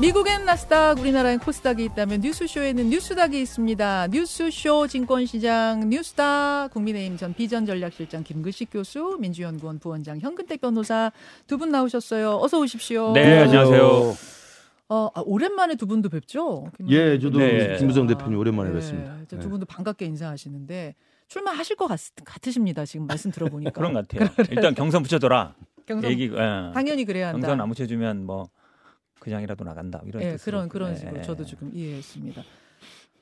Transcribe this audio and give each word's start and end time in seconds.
미국엔 0.00 0.44
나스닥, 0.44 1.00
우리나라엔 1.00 1.40
코스닥이 1.40 1.84
있다면 1.86 2.20
뉴스쇼에는 2.20 2.88
뉴스닥이 2.88 3.40
있습니다. 3.40 4.06
뉴스쇼 4.12 4.86
증권시장 4.86 5.88
뉴스닥 5.88 6.70
국민의힘 6.72 7.16
전 7.16 7.34
비전전략실장 7.34 8.22
김근식 8.22 8.70
교수, 8.70 9.16
민주연구원 9.18 9.80
부원장 9.80 10.20
현근택 10.20 10.60
변호사 10.60 11.10
두 11.48 11.58
분 11.58 11.70
나오셨어요. 11.72 12.36
어서 12.36 12.60
오십시오. 12.60 13.10
네, 13.12 13.40
안녕하세요. 13.40 14.14
어, 14.90 15.08
아, 15.14 15.22
오랜만에 15.26 15.74
두 15.74 15.88
분도 15.88 16.08
뵙죠? 16.08 16.70
예, 16.88 17.18
저도 17.18 17.38
네. 17.40 17.76
김무성 17.76 18.06
대표님 18.06 18.38
오랜만에 18.38 18.68
네, 18.70 18.74
뵙습니다. 18.76 19.16
네. 19.28 19.38
두 19.40 19.48
분도 19.50 19.66
반갑게 19.66 20.04
인사하시는데 20.06 20.94
출마하실 21.26 21.74
것 21.74 21.88
같, 21.88 21.98
같으십니다. 22.24 22.84
지금 22.84 23.08
말씀 23.08 23.32
들어보니까. 23.32 23.72
그런 23.74 23.92
것 23.94 24.06
같아요. 24.06 24.30
일단 24.52 24.76
경선 24.76 25.02
붙여둬라. 25.02 25.56
경선 25.86 26.08
얘기, 26.12 26.26
예. 26.32 26.70
당연히 26.72 27.04
그래야 27.04 27.28
한다. 27.28 27.40
경선 27.48 27.60
안 27.60 27.68
붙여주면 27.68 28.24
뭐 28.24 28.48
그냥이라도 29.20 29.64
나간다. 29.64 30.00
이런 30.04 30.22
예. 30.22 30.36
그런 30.36 30.68
그런 30.68 30.92
예. 30.92 30.96
식으로 30.96 31.22
저도 31.22 31.44
지금 31.44 31.70
이해했습니다. 31.74 32.42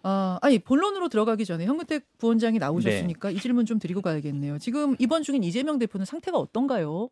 아, 0.03 0.39
아니 0.41 0.59
본론으로 0.59 1.09
들어가기 1.09 1.45
전에 1.45 1.67
현근택 1.67 2.07
부원장이 2.19 2.59
나오셨으니까 2.59 3.31
이 3.31 3.39
질문 3.39 3.67
좀 3.67 3.79
드리고 3.79 4.03
가야겠네요. 4.03 4.59
지금 4.59 4.95
이번 4.99 5.23
중인 5.23 5.43
이재명 5.43 5.79
대표는 5.79 6.07
상태가 6.07 6.39
어떤가요? 6.39 7.09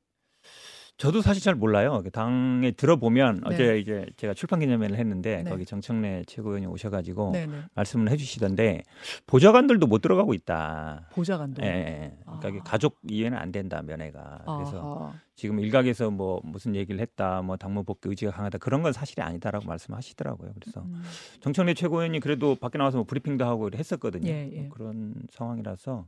저도 0.97 1.23
사실 1.23 1.43
잘 1.43 1.57
몰라요. 1.57 2.03
그 2.05 2.11
당에 2.11 2.71
들어보면 2.71 3.43
네. 3.48 3.55
어제 3.55 3.79
이제 3.79 4.07
제가 4.16 4.33
출판 4.33 4.61
기념회를 4.61 4.97
했는데 4.97 5.43
네. 5.43 5.51
거기 5.51 5.65
정청래 5.65 6.23
최고위원이 6.27 6.67
오셔가지고 6.67 7.33
네네. 7.33 7.62
말씀을 7.75 8.11
해주시던데 8.11 8.83
보좌관들도 9.27 9.89
못 9.89 10.01
들어가고 10.01 10.34
있다. 10.34 11.09
보좌관도. 11.12 11.65
예, 11.65 11.69
예. 11.69 12.19
그러니까 12.39 12.61
아. 12.61 12.70
가족 12.70 13.01
이해는 13.09 13.37
안 13.37 13.51
된다 13.51 13.83
면회가. 13.83 14.45
그래서 14.47 15.01
아하. 15.09 15.15
지금 15.34 15.59
일각에서 15.59 16.12
뭐 16.12 16.41
무슨 16.45 16.77
얘기를 16.77 17.01
했다, 17.01 17.42
뭐 17.42 17.56
당무 17.56 17.83
복귀 17.83 18.09
의지가 18.09 18.31
강하다 18.31 18.59
그런 18.59 18.83
건 18.83 18.92
사실이 18.92 19.20
아니다라고 19.20 19.67
말씀하시더라고요. 19.67 20.53
그래서 20.61 20.83
음. 20.83 21.03
정청래 21.41 21.75
최고위원이 21.75 22.20
그래도 22.20 22.55
밖에 22.55 22.79
나와서 22.79 22.98
뭐 22.98 23.05
브리핑도 23.05 23.45
하고 23.45 23.69
했었거든요. 23.75 24.31
예, 24.31 24.48
예. 24.53 24.61
뭐 24.61 24.69
그런 24.70 25.15
상황이라서 25.33 26.06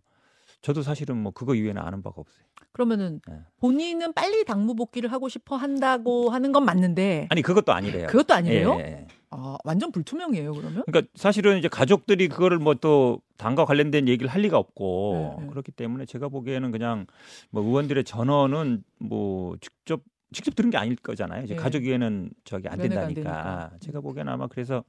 저도 0.62 0.82
사실은 0.82 1.16
뭐 1.16 1.32
그거 1.32 1.54
이외에는 1.54 1.80
아는 1.80 2.02
바가 2.02 2.20
없어요. 2.20 2.44
그러면은 2.72 3.20
네. 3.28 3.40
본인은 3.58 4.12
빨리 4.12 4.44
당무 4.44 4.74
복귀를 4.74 5.12
하고 5.12 5.28
싶어 5.28 5.56
한다고 5.56 6.30
하는 6.30 6.52
건 6.52 6.64
맞는데 6.64 7.26
아니 7.30 7.42
그것도 7.42 7.72
아니래요. 7.72 8.06
그것도 8.08 8.34
아니에요? 8.34 8.76
예, 8.80 8.80
예. 8.80 9.06
아, 9.30 9.56
완전 9.64 9.92
불투명이에요, 9.92 10.52
그러면? 10.52 10.82
그러니까 10.86 11.10
사실은 11.14 11.58
이제 11.58 11.68
가족들이 11.68 12.28
그거를 12.28 12.58
뭐 12.58 12.74
또 12.74 13.20
당과 13.38 13.64
관련된 13.64 14.08
얘기를 14.08 14.30
할 14.30 14.42
리가 14.42 14.58
없고 14.58 15.36
네, 15.38 15.44
네. 15.44 15.50
그렇기 15.50 15.72
때문에 15.72 16.06
제가 16.06 16.28
보기에는 16.28 16.70
그냥 16.70 17.06
뭐 17.50 17.62
의원들의 17.62 18.04
전언은 18.04 18.82
뭐 18.98 19.56
직접 19.60 20.02
직접 20.32 20.54
들은 20.56 20.70
게 20.70 20.76
아닐 20.76 20.96
거잖아요. 20.96 21.44
이제 21.44 21.54
예. 21.54 21.56
가족에는 21.58 22.30
저기 22.44 22.66
안안 22.68 22.88
된다니까. 22.88 23.14
되니까. 23.14 23.70
제가 23.80 24.00
보기에는 24.00 24.32
아마 24.32 24.48
그래서 24.48 24.82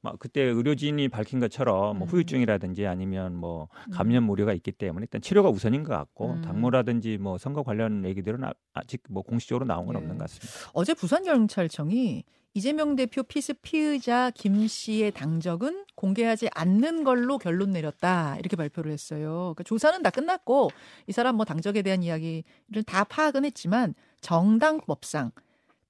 막 0.00 0.18
그때 0.18 0.40
의료진이 0.42 1.08
밝힌 1.08 1.40
것처럼 1.40 1.98
뭐 1.98 2.06
음. 2.06 2.10
후유증이라든지 2.10 2.86
아니면 2.86 3.34
뭐 3.34 3.68
음. 3.86 3.90
감염 3.92 4.28
우려가 4.30 4.54
있기 4.54 4.72
때문에 4.72 5.04
일단 5.04 5.20
치료가 5.20 5.50
우선인 5.50 5.82
것 5.84 5.92
같고 5.94 6.32
음. 6.32 6.42
당무라든지 6.42 7.18
뭐 7.18 7.36
선거 7.36 7.62
관련 7.62 8.04
얘기들은 8.04 8.44
아- 8.44 8.54
아직 8.72 9.02
뭐 9.10 9.22
공식적으로 9.22 9.66
나온 9.66 9.86
건 9.86 9.96
예. 9.96 9.98
없는 9.98 10.16
것 10.16 10.22
같습니다. 10.30 10.70
어제 10.72 10.94
부산 10.94 11.22
경찰청이 11.22 12.24
이재명 12.54 12.96
대표 12.96 13.22
피습 13.22 13.54
피의자 13.60 14.30
김 14.34 14.66
씨의 14.66 15.12
당적은 15.12 15.84
공개하지 15.94 16.48
않는 16.54 17.04
걸로 17.04 17.36
결론 17.38 17.70
내렸다 17.72 18.36
이렇게 18.38 18.56
발표를 18.56 18.90
했어요. 18.90 19.52
그러니까 19.54 19.64
조사는 19.64 20.02
다 20.02 20.10
끝났고 20.10 20.70
이 21.06 21.12
사람 21.12 21.36
뭐 21.36 21.44
당적에 21.44 21.82
대한 21.82 22.02
이야기를 22.02 22.82
다 22.86 23.04
파악은 23.04 23.44
했지만 23.44 23.94
정당법상 24.20 25.32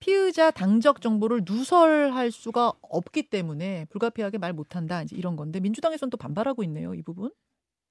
피의자 0.01 0.51
당적 0.51 1.01
정보를 1.03 1.43
누설할 1.47 2.31
수가 2.31 2.73
없기 2.83 3.31
때문에 3.31 3.87
불가피하게 3.91 4.39
말 4.39 4.53
못한다 4.53 5.03
이제 5.03 5.17
이런 5.17 5.37
건데 5.37 5.61
민주당에서는 5.61 6.11
또 6.11 6.17
반발하고 6.17 6.62
있네요 6.65 6.95
이 6.95 7.03
부분. 7.03 7.31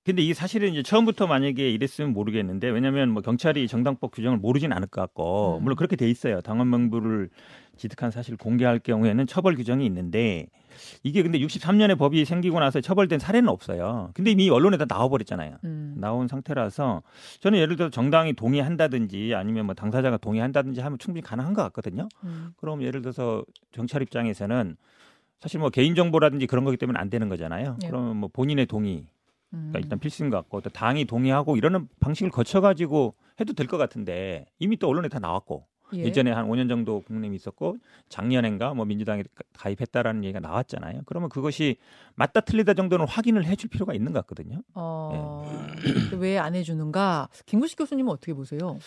근데 0.08 0.22
이게 0.22 0.34
사실은 0.34 0.72
이제 0.72 0.82
처음부터 0.82 1.28
만약에 1.28 1.70
이랬으면 1.70 2.14
모르겠는데 2.14 2.70
왜냐하면 2.70 3.10
뭐 3.10 3.22
경찰이 3.22 3.68
정당법 3.68 4.12
규정을 4.12 4.38
모르진 4.38 4.72
않을 4.72 4.88
것 4.88 5.02
같고 5.02 5.58
음. 5.58 5.64
물론 5.66 5.76
그렇게 5.76 5.98
돼 5.98 6.10
있어요. 6.10 6.40
당원 6.40 6.70
명부를 6.70 7.30
지득한 7.76 8.12
사실을 8.12 8.38
공개할 8.38 8.80
경우에는 8.80 9.28
처벌 9.28 9.56
규정이 9.56 9.86
있는데 9.86 10.48
이게 11.04 11.24
근데 11.24 11.40
63년에 11.40 11.98
법이 12.00 12.24
생기고 12.24 12.58
나서 12.62 12.80
처벌된 12.80 13.20
사례는 13.20 13.50
없어요. 13.50 14.12
근데 14.14 14.32
이미 14.32 14.50
언론에 14.50 14.78
다 14.78 14.86
나와버렸잖아요. 14.88 15.58
음. 15.66 15.96
나온 15.98 16.30
상태라서 16.30 17.04
저는 17.42 17.60
예를 17.60 17.76
들어 17.76 17.90
정당이 17.90 18.32
동의한다든지 18.32 19.34
아니면 19.36 19.66
뭐 19.66 19.76
당사자가 19.76 20.16
동의한다든지 20.16 20.80
하면 20.80 20.98
충분히 21.00 21.22
가능한 21.22 21.54
것 21.54 21.64
같거든요. 21.64 22.08
음. 22.24 22.54
그럼 22.56 22.82
예를 22.82 23.02
들어서 23.02 23.44
경찰 23.72 24.02
입장에서는 24.04 24.78
사실 25.42 25.60
뭐 25.60 25.70
개인 25.70 25.96
정보라든지 25.96 26.48
그런 26.48 26.64
거기 26.64 26.78
때문에 26.78 26.98
안 26.98 27.10
되는 27.10 27.28
거잖아요. 27.28 27.76
네. 27.82 27.90
그러면 27.90 28.16
뭐 28.16 28.30
본인의 28.32 28.68
동의 28.68 29.00
음. 29.00 29.17
그러니까 29.52 29.80
일단 29.80 30.00
필수인 30.00 30.30
것 30.30 30.38
같고 30.38 30.62
또 30.62 30.70
당이 30.70 31.06
동의하고 31.06 31.56
이러는 31.58 31.88
방식을 32.00 32.32
거쳐가지고 32.32 33.16
해도 33.40 33.54
될 33.54 33.68
것 33.68 33.78
같은데 33.78 34.46
이미 34.60 34.78
또 34.78 34.88
언론에 34.90 35.08
다 35.10 35.20
나왔고 35.20 35.66
예. 35.94 36.00
예. 36.04 36.12
전에한 36.12 36.50
5년 36.50 36.68
정도 36.68 37.00
국민이 37.02 37.36
있었고 37.38 37.78
작년엔가 38.10 38.74
뭐 38.74 38.84
민주당에 38.84 39.24
가입했다라는 39.58 40.26
얘기가 40.26 40.42
나왔잖아요. 40.42 41.04
그러면 41.06 41.30
그것이 41.30 41.78
맞다 42.16 42.42
틀리다 42.42 42.74
정도는 42.74 43.08
확인을 43.08 43.46
해줄 43.46 43.70
필요가 43.70 43.94
있는 43.94 44.12
것 44.12 44.20
같거든요. 44.26 44.62
어, 44.74 45.46
왜안 46.20 46.56
해주는가? 46.56 47.30
김구식 47.46 47.78
교수님은 47.78 48.12
어떻게 48.12 48.34
보세요? 48.34 48.78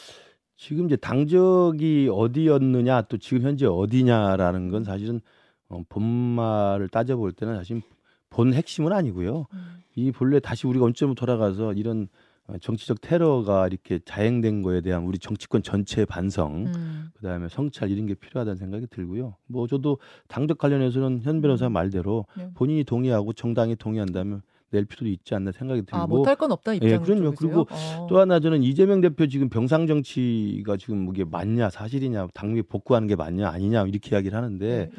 지금 0.59 0.85
이제 0.87 0.97
당적이 0.97 2.11
어디였느냐 2.13 3.03
또 3.03 3.17
지금 3.17 3.43
현재 3.45 3.65
어디냐라는 3.65 4.69
건 4.69 4.85
사실은 4.85 5.23
어, 5.71 5.83
본말을 5.89 6.89
따져볼 6.91 7.33
때는 7.33 7.57
사실 7.57 7.81
본 8.31 8.55
핵심은 8.55 8.93
아니고요. 8.93 9.47
음. 9.53 9.59
이 9.97 10.13
본래 10.13 10.41
다시 10.41 10.67
우리가 10.67 10.85
원점으로 10.85 11.15
돌아가서 11.15 11.75
이런 11.75 12.09
어, 12.47 12.55
정치적 12.59 13.01
테러가 13.01 13.67
이렇게 13.67 13.99
자행된 14.05 14.63
거에 14.63 14.81
대한 14.81 15.05
우리 15.05 15.19
정치권 15.19 15.63
전체의 15.63 16.07
반성, 16.07 16.67
음. 16.67 17.09
그다음에 17.15 17.49
성찰 17.49 17.91
이런 17.91 18.07
게 18.07 18.15
필요하다는 18.15 18.57
생각이 18.57 18.87
들고요. 18.89 19.37
뭐 19.47 19.67
저도 19.67 19.99
당적 20.29 20.59
관련해서는 20.59 21.21
현 21.23 21.41
변호사 21.43 21.69
말대로 21.69 22.25
네. 22.37 22.49
본인이 22.55 22.85
동의하고 22.85 23.33
정당이 23.33 23.77
동의한다면 23.77 24.43
낼 24.73 24.85
필요도 24.85 25.09
있지 25.09 25.35
않나 25.35 25.51
생각이 25.51 25.83
들고 25.83 25.97
아 25.97 26.07
못할 26.07 26.37
건 26.37 26.53
없다 26.53 26.75
입장 26.75 26.89
예, 26.89 26.99
그럼요. 26.99 27.33
그리고 27.33 27.67
또 28.09 28.21
하나 28.21 28.39
저는 28.39 28.63
이재명 28.63 29.01
대표 29.01 29.27
지금 29.27 29.49
병상 29.49 29.89
정치가 29.89 30.77
지금 30.77 31.09
이게 31.13 31.25
맞냐 31.25 31.71
사실이냐 31.71 32.29
당비 32.35 32.63
복구하는 32.63 33.09
게 33.09 33.17
맞냐 33.17 33.49
아니냐 33.49 33.87
이렇게 33.89 34.15
이야기를 34.15 34.37
하는데 34.37 34.91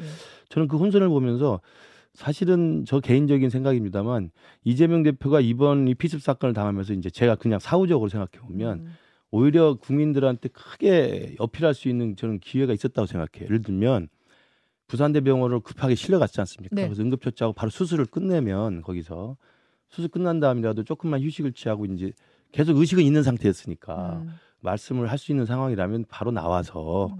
저는 0.50 0.68
그 0.68 0.76
혼선을 0.76 1.08
보면서 1.08 1.60
사실은 2.14 2.84
저 2.86 3.00
개인적인 3.00 3.48
생각입니다만 3.50 4.30
이재명 4.64 5.02
대표가 5.02 5.40
이번 5.40 5.88
이 5.88 5.94
피습 5.94 6.20
사건을 6.20 6.52
당하면서 6.52 6.92
이제 6.94 7.08
제가 7.10 7.36
그냥 7.36 7.58
사후적으로 7.58 8.08
생각해 8.08 8.46
보면 8.46 8.80
음. 8.80 8.92
오히려 9.30 9.74
국민들한테 9.74 10.50
크게 10.50 11.36
어필할 11.38 11.72
수 11.72 11.88
있는 11.88 12.16
저는 12.16 12.40
기회가 12.40 12.74
있었다고 12.74 13.06
생각해요. 13.06 13.46
예를 13.46 13.62
들면 13.62 14.08
부산대병원을 14.88 15.60
급하게 15.60 15.94
실려갔지 15.94 16.38
않습니까? 16.42 16.76
네. 16.76 16.84
그래서 16.84 17.02
응급처치하고 17.02 17.54
바로 17.54 17.70
수술을 17.70 18.04
끝내면 18.04 18.82
거기서 18.82 19.38
수술 19.88 20.10
끝난 20.10 20.38
다음이라도 20.38 20.84
조금만 20.84 21.22
휴식을 21.22 21.52
취하고 21.52 21.86
이제 21.86 22.12
계속 22.52 22.76
의식은 22.76 23.02
있는 23.02 23.22
상태였으니까 23.22 24.20
음. 24.22 24.34
말씀을 24.60 25.10
할 25.10 25.16
수 25.16 25.32
있는 25.32 25.46
상황이라면 25.46 26.04
바로 26.10 26.30
나와서 26.30 27.06
음. 27.06 27.16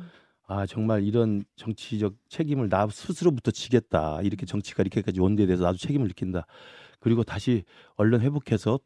아 0.47 0.67
정말 0.67 1.05
이런 1.05 1.45
정치적 1.57 2.15
책임을 2.29 2.69
나 2.69 2.87
스스로부터 2.89 3.51
지겠다 3.51 4.21
이렇게 4.23 4.45
정치가 4.45 4.83
이렇게까지 4.83 5.21
원대에 5.21 5.47
대해서 5.47 5.65
나도 5.65 5.79
책임을 5.79 6.09
느낀다 6.09 6.47
그리고 7.01 7.23
다시 7.25 7.65
얼른 7.97 8.21
회복해서 8.21 8.79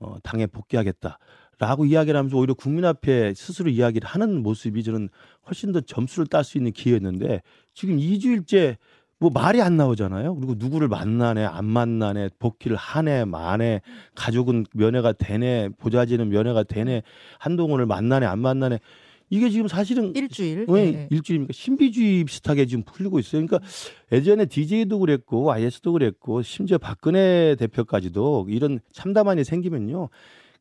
어, 0.00 0.16
당에 0.22 0.46
복귀하겠다 0.46 1.18
라고 1.58 1.84
이야기를 1.84 2.18
하면서 2.18 2.36
오히려 2.36 2.54
국민 2.54 2.84
앞에 2.84 3.32
스스로 3.34 3.70
이야기를 3.70 4.08
하는 4.08 4.42
모습이 4.42 4.82
저는 4.82 5.08
훨씬 5.46 5.72
더 5.72 5.80
점수를 5.80 6.26
딸 6.26 6.42
수 6.42 6.58
있는 6.58 6.72
기회였는데 6.72 7.42
지금 7.74 7.96
2주일째 7.96 8.76
뭐 9.18 9.30
말이 9.30 9.62
안 9.62 9.76
나오잖아요. 9.76 10.34
그리고 10.34 10.54
누구를 10.56 10.88
만나네, 10.88 11.44
안 11.44 11.64
만나네, 11.64 12.30
복귀를 12.38 12.76
하네, 12.76 13.24
마네, 13.24 13.80
가족은 14.14 14.66
면회가 14.74 15.12
되네, 15.12 15.70
보좌진은 15.78 16.28
면회가 16.28 16.64
되네, 16.64 17.02
한동훈을 17.38 17.86
만나네, 17.86 18.26
안 18.26 18.40
만나네. 18.40 18.80
이게 19.30 19.50
지금 19.50 19.68
사실은 19.68 20.14
일주일. 20.14 20.66
왜 20.68 20.92
네. 20.92 21.08
일주일입니까? 21.10 21.52
신비주의 21.52 22.24
비슷하게 22.24 22.66
지금 22.66 22.84
풀리고 22.84 23.18
있어요. 23.18 23.44
그러니까 23.44 23.66
예전에 24.12 24.46
DJ도 24.46 24.98
그랬고 24.98 25.52
IS도 25.52 25.92
그랬고 25.92 26.42
심지어 26.42 26.78
박근혜 26.78 27.56
대표까지도 27.58 28.46
이런 28.48 28.80
참담한이 28.92 29.44
생기면요. 29.44 30.08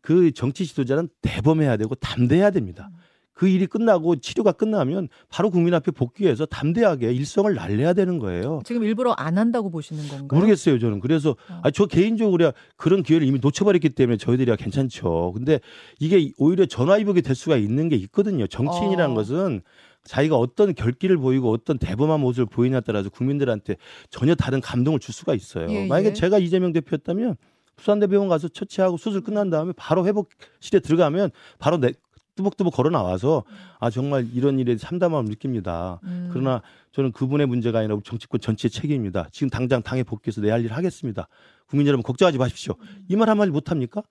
그 0.01 0.31
정치 0.31 0.65
지도자는 0.65 1.09
대범해야 1.21 1.77
되고 1.77 1.95
담대해야 1.95 2.51
됩니다. 2.51 2.89
그 3.33 3.47
일이 3.47 3.65
끝나고 3.65 4.17
치료가 4.17 4.51
끝나면 4.51 5.09
바로 5.29 5.49
국민 5.49 5.73
앞에 5.73 5.91
복귀해서 5.91 6.45
담대하게 6.45 7.11
일성을 7.13 7.53
날려야 7.53 7.93
되는 7.93 8.19
거예요. 8.19 8.61
지금 8.65 8.83
일부러 8.83 9.11
안 9.13 9.37
한다고 9.37 9.69
보시는 9.71 10.07
건가요? 10.07 10.39
모르겠어요, 10.39 10.79
저는. 10.79 10.99
그래서 10.99 11.31
어. 11.49 11.61
아, 11.63 11.71
저 11.71 11.85
개인적으로 11.85 12.51
그런 12.77 13.01
기회를 13.01 13.25
이미 13.27 13.39
놓쳐버렸기 13.41 13.89
때문에 13.89 14.17
저희들이야 14.17 14.55
괜찮죠. 14.55 15.31
근데 15.35 15.59
이게 15.99 16.31
오히려 16.37 16.65
전화위복이 16.65 17.21
될 17.23 17.35
수가 17.35 17.57
있는 17.57 17.89
게 17.89 17.95
있거든요. 17.95 18.45
정치인이라는 18.45 19.11
어. 19.11 19.15
것은 19.15 19.61
자기가 20.03 20.37
어떤 20.37 20.75
결기를 20.75 21.17
보이고 21.17 21.51
어떤 21.51 21.77
대범한 21.77 22.19
모습을 22.19 22.45
보이냐에 22.47 22.81
따라서 22.81 23.09
국민들한테 23.09 23.77
전혀 24.09 24.35
다른 24.35 24.59
감동을 24.61 24.99
줄 24.99 25.13
수가 25.13 25.33
있어요. 25.33 25.71
예, 25.71 25.87
만약에 25.87 26.09
예. 26.09 26.13
제가 26.13 26.39
이재명 26.39 26.73
대표였다면 26.73 27.37
부산대병원 27.77 28.29
가서 28.29 28.47
처치하고 28.49 28.97
수술 28.97 29.21
끝난 29.21 29.49
다음에 29.49 29.73
바로 29.75 30.05
회복실에 30.05 30.79
들어가면 30.83 31.31
바로 31.57 31.77
내 31.77 31.93
뚜벅뚜벅 32.35 32.73
걸어 32.73 32.89
나와서 32.89 33.43
아 33.79 33.89
정말 33.89 34.27
이런 34.33 34.59
일에 34.59 34.75
참담함을 34.75 35.29
느낍니다. 35.29 35.99
음. 36.03 36.29
그러나 36.31 36.61
저는 36.91 37.11
그분의 37.11 37.47
문제가 37.47 37.79
아니라 37.79 37.95
우리 37.95 38.03
정치권 38.03 38.39
전체의 38.41 38.69
책임입니다. 38.71 39.27
지금 39.31 39.49
당장 39.49 39.81
당에 39.81 40.03
복귀해서 40.03 40.41
내 40.41 40.49
할 40.49 40.61
일을 40.63 40.75
하겠습니다. 40.75 41.27
국민 41.67 41.87
여러분 41.87 42.03
걱정하지 42.03 42.37
마십시오. 42.37 42.75
이 43.09 43.15
말 43.15 43.29
한마디 43.29 43.51
못 43.51 43.71
합니까? 43.71 44.01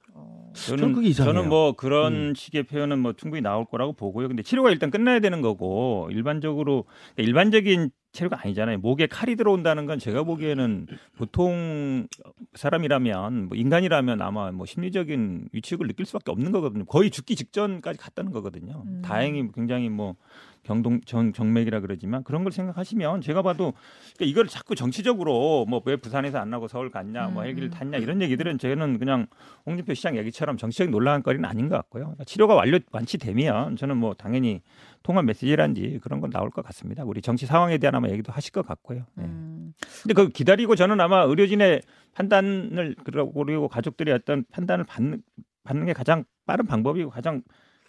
어. 0.53 0.55
저는 0.55 0.93
그게 0.93 1.09
이상해요. 1.09 1.35
저는 1.35 1.49
뭐 1.49 1.73
그런 1.73 2.31
음. 2.31 2.35
식의 2.35 2.65
표현은 2.65 2.99
뭐 2.99 3.15
충분히 3.15 3.43
나올 3.43 3.65
거라고 3.65 3.93
보고요. 3.93 4.29
근데 4.29 4.43
치료가 4.43 4.71
일단 4.71 4.91
끝나야 4.91 5.21
되는 5.21 5.41
거고 5.41 6.09
일반적으로 6.13 6.85
그러니까 7.15 7.23
일반적인 7.23 7.91
치료가 8.13 8.39
아니잖아요. 8.43 8.79
목에 8.79 9.07
칼이 9.07 9.37
들어온다는 9.37 9.87
건 9.87 9.99
제가 9.99 10.23
보기에는 10.25 10.87
보통 11.17 12.07
사람이라면 12.55 13.49
뭐 13.49 13.57
인간이라면 13.57 14.21
아마 14.21 14.53
뭐 14.53 14.67
심리적인 14.67 15.49
위축을 15.53 15.87
느낄 15.87 16.05
수밖에 16.05 16.31
없는 16.31 16.53
거거든요. 16.53 16.85
거의 16.85 17.11
죽기 17.11 17.37
직전까지 17.37 17.99
갔다는 17.99 18.33
거거든요. 18.33 18.83
음. 18.87 19.03
다행히 19.03 19.51
굉장히 19.55 19.89
뭐 19.89 20.17
경동 20.63 21.01
정, 21.05 21.33
정맥이라 21.33 21.81
그러지만 21.81 22.23
그런 22.25 22.45
걸 22.45 22.53
생각하시면 22.53 23.21
제가 23.21 23.43
봐도 23.43 23.73
그러니까 24.15 24.25
이걸 24.25 24.47
자꾸 24.47 24.75
정치적으로 24.75 25.67
뭐 25.69 25.83
왜 25.85 25.97
부산에서 25.97 26.39
안 26.39 26.51
나고 26.51 26.69
서울 26.69 26.91
갔냐 26.91 27.29
뭐 27.29 27.43
음, 27.43 27.49
헬기를 27.49 27.69
음. 27.69 27.71
탔냐 27.71 27.99
이런 27.99 28.23
얘기들은 28.23 28.59
저는 28.59 28.99
그냥 28.99 29.27
홍준표 29.67 29.95
시장 29.95 30.17
얘기처럼 30.17 30.57
정치적인 30.57 30.93
논란거리는 30.93 31.45
아닌 31.45 31.69
것 31.69 31.77
같고요. 31.77 32.05
그러니까 32.05 32.25
치료가 32.25 32.55
완료 32.55 32.79
완치되면 32.93 33.77
저는 33.77 33.97
뭐 33.97 34.15
당연히 34.15 34.63
통합 35.03 35.25
메시지란지 35.25 35.99
그런 36.03 36.21
건 36.21 36.31
나올 36.31 36.51
것 36.51 36.65
같습니다. 36.67 37.03
우리 37.05 37.21
정치 37.21 37.47
상황에 37.47 37.79
대한 37.79 37.97
아마 37.97 38.09
얘기도 38.09 38.33
하실 38.33 38.53
것 38.53 38.65
같고요. 38.65 39.05
예. 39.19 39.23
음. 39.23 39.75
근데 40.03 40.15
그 40.15 40.29
기다리고 40.29 40.77
저는 40.77 41.01
아마 41.01 41.23
의료진의 41.23 41.83
판단을 42.15 42.95
그리고 43.05 43.69
가족들이 43.69 44.13
어떤 44.13 44.45
판단을 44.53 44.85
받는 44.85 45.23
받는 45.65 45.87
게 45.87 45.93
가장 45.93 46.25
빠른 46.47 46.67
방법이고 46.67 47.11
가장 47.11 47.43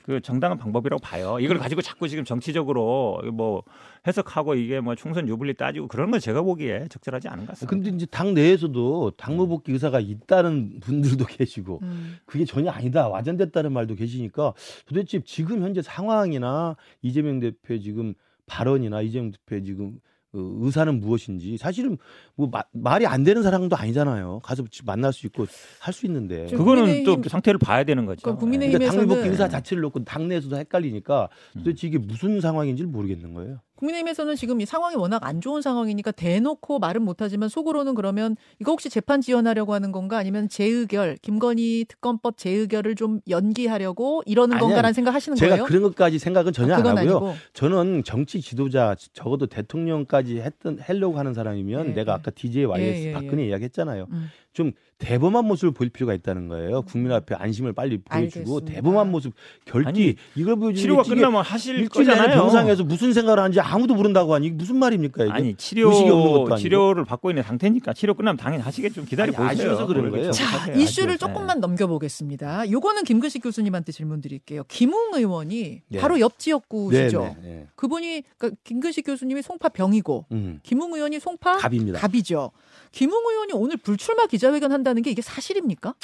그 0.04 0.20
정당한 0.22 0.58
방법이라고 0.58 1.00
봐요. 1.02 1.38
이걸 1.40 1.58
가지고 1.58 1.82
자꾸 1.82 2.08
지금 2.08 2.26
정치적으로 2.26 3.22
뭐 3.34 3.64
해석하고 4.06 4.56
이게 4.56 4.80
뭐 4.82 4.96
총선 4.96 5.28
유불리 5.28 5.56
따지고 5.56 5.88
그런 5.88 6.12
건 6.12 6.20
제가 6.20 6.42
보기에 6.42 6.88
적절하지 6.90 7.30
않은 7.30 7.46
것 7.46 7.54
같습니다. 7.54 7.70
근데 7.70 7.90
이제 7.90 8.06
당 8.06 8.34
내에서도 8.34 9.12
당무 9.12 9.48
복귀 9.48 9.72
의사가 9.72 10.02
있다는 10.02 10.80
분들도 10.82 11.26
계시고 11.26 11.80
음. 11.84 12.18
그게 12.26 12.44
전혀 12.46 12.70
아니다 12.70 13.08
와전됐다는 13.08 13.72
말도 13.72 13.96
계시니까 13.96 14.54
도대체 14.86 15.22
지금 15.24 15.64
현재 15.64 15.82
상황이나 15.82 16.76
이재명 17.02 17.40
대표의 17.40 17.82
지금 17.82 18.14
발언이나 18.46 19.02
이재명 19.02 19.32
대표의 19.32 19.64
지금 19.64 19.94
그 19.94 20.00
의사는 20.34 21.00
무엇인지 21.00 21.58
사실은 21.58 21.98
뭐 22.36 22.48
마- 22.52 22.64
말이 22.72 23.06
안 23.06 23.24
되는 23.24 23.44
사람도 23.44 23.76
아니잖아요. 23.76 24.40
가서 24.44 24.64
만날 24.84 25.14
수 25.14 25.28
있고 25.28 25.46
할 25.80 25.94
수 25.94 26.06
있는데 26.08 26.48
저- 26.48 26.58
그거는 26.58 26.86
국민의힘- 26.86 27.24
또 27.24 27.30
상태를 27.30 27.60
봐야 27.60 27.84
되는 27.84 28.06
거죠. 28.08 28.22
그러니까 28.24 28.44
국민의힘- 28.44 28.72
그러니까 28.72 28.80
국민의힘에서는- 28.92 28.96
당무복귀 28.98 29.30
의사 29.30 29.48
자체를 29.48 29.82
놓고 29.84 30.04
당내에서도 30.04 30.58
헷갈리니까 30.58 31.30
도대체 31.54 31.88
이게 31.88 31.98
무슨 32.00 32.42
상황인지를 32.42 32.90
모르겠는 32.90 33.34
거예요. 33.36 33.60
국민의힘에서는 33.84 34.36
지금 34.36 34.62
이 34.62 34.66
상황이 34.66 34.96
워낙 34.96 35.26
안 35.26 35.42
좋은 35.42 35.62
상황이니까 35.62 36.12
대놓고 36.12 36.80
말은 36.80 37.02
못하지만 37.02 37.50
속으로는 37.50 37.96
그러면 37.96 38.36
이거 38.60 38.72
혹시 38.72 38.90
재판 38.90 39.20
지연하려고 39.22 39.74
하는 39.74 39.92
건가 39.92 40.18
아니면 40.18 40.48
재의결 40.48 41.18
김건희 41.22 41.86
특검법 41.88 42.38
재의결을 42.38 42.96
좀 42.96 43.20
연기하려고 43.30 44.24
이러는 44.26 44.56
아니, 44.56 44.62
건가라는. 44.62 44.94
생각하시는 44.94 45.36
제가 45.36 45.56
거예요? 45.56 45.66
그런 45.66 45.82
것까지 45.84 46.20
생각은 46.20 46.54
전혀 46.54 46.74
아, 46.74 46.78
안 46.78 46.86
하고요. 46.86 47.02
아니고. 47.02 47.34
저는 47.54 48.04
정치 48.04 48.42
지도자 48.42 48.96
적어도 49.14 49.48
대통령까지 49.48 50.40
했던 50.40 50.80
하려고 50.80 51.18
하는 51.20 51.34
사람이면 51.34 51.90
예, 51.90 51.94
내가 51.94 52.14
예. 52.14 52.16
아까 52.16 52.32
DJ 52.32 52.66
YS 52.66 52.84
예, 52.84 53.04
예, 53.04 53.08
예. 53.10 53.14
박근혜 53.14 53.48
이야기했잖아요. 53.48 54.08
음. 54.12 54.30
좀 54.54 54.72
대범한 55.00 55.46
모습을 55.46 55.74
보일 55.74 55.90
필요가 55.90 56.14
있다는 56.14 56.48
거예요. 56.48 56.82
국민 56.84 57.12
앞에 57.12 57.36
안심을 57.36 57.74
빨리 57.74 57.98
보여주고 57.98 58.14
알겠습니다. 58.58 58.74
대범한 58.74 59.12
모습 59.12 59.34
결기 59.66 59.88
아니, 59.88 60.16
이걸 60.36 60.56
보여주는 60.56 60.76
치료가 60.82 61.04
끝나면 61.04 61.44
하실 61.44 61.90
거잖아요. 61.90 62.36
병상에서 62.36 62.84
무슨 62.84 63.12
생각을 63.12 63.40
하는지 63.40 63.60
아무도 63.60 63.96
모른다고 63.96 64.34
하니 64.34 64.48
이게 64.48 64.56
무슨 64.56 64.78
말입니까 64.78 65.26
이게? 65.26 65.34
아니 65.34 65.48
의식이 65.60 65.82
없는 65.82 66.10
것도 66.10 66.16
치료 66.16 66.54
아니고. 66.54 66.58
치료를 66.58 67.06
받고 67.06 67.32
있는 67.32 67.44
상태니까 67.44 67.94
치료 67.94 68.14
끝나면 68.14 68.38
당연히 68.38 68.64
하시겠죠. 68.64 68.94
좀 68.96 69.06
기다려 69.06 69.34
아니, 69.36 69.50
보세요. 69.50 69.72
아쉬워서 69.72 69.88
그런 69.88 70.10
거예요. 70.12 70.32
자, 70.32 70.46
하세요. 70.46 70.76
이슈를 70.78 71.16
아쉬워서. 71.16 71.34
조금만 71.34 71.60
넘겨보겠습니다. 71.60 72.72
요거는 72.72 73.04
김근식 73.04 73.44
교수님한테 73.44 73.92
질문 73.92 74.22
드릴게요. 74.22 74.64
김웅 74.68 75.12
의원이 75.16 75.82
네. 75.88 76.00
바로 76.00 76.20
옆 76.20 76.40
지역구시죠. 76.40 77.20
네, 77.22 77.36
네, 77.42 77.50
네. 77.50 77.68
그분이 77.76 78.24
그러니까 78.38 78.60
김근식 78.64 79.06
교수님이 79.06 79.42
송파 79.42 79.70
병이고 79.70 80.26
음, 80.32 80.60
김웅 80.64 80.94
의원이 80.94 81.20
송파 81.20 81.58
갑입니다. 81.58 82.00
갑이죠. 82.00 82.52
김웅 82.92 83.24
의원이 83.28 83.54
오늘 83.54 83.78
불출마 83.78 84.28
기자회견 84.28 84.72
한 84.72 84.83
다는 84.84 85.02
게 85.02 85.12
이게 85.12 85.22
사실입니까? 85.22 85.96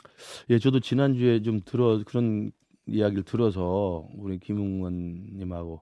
예, 0.50 0.60
저도 0.60 0.80
지난주에 0.80 1.42
좀 1.42 1.62
들어 1.64 2.02
그런 2.06 2.52
이야기를 2.88 3.24
들어서 3.24 4.08
우리 4.18 4.40
김웅원 4.40 5.28
님하고 5.38 5.82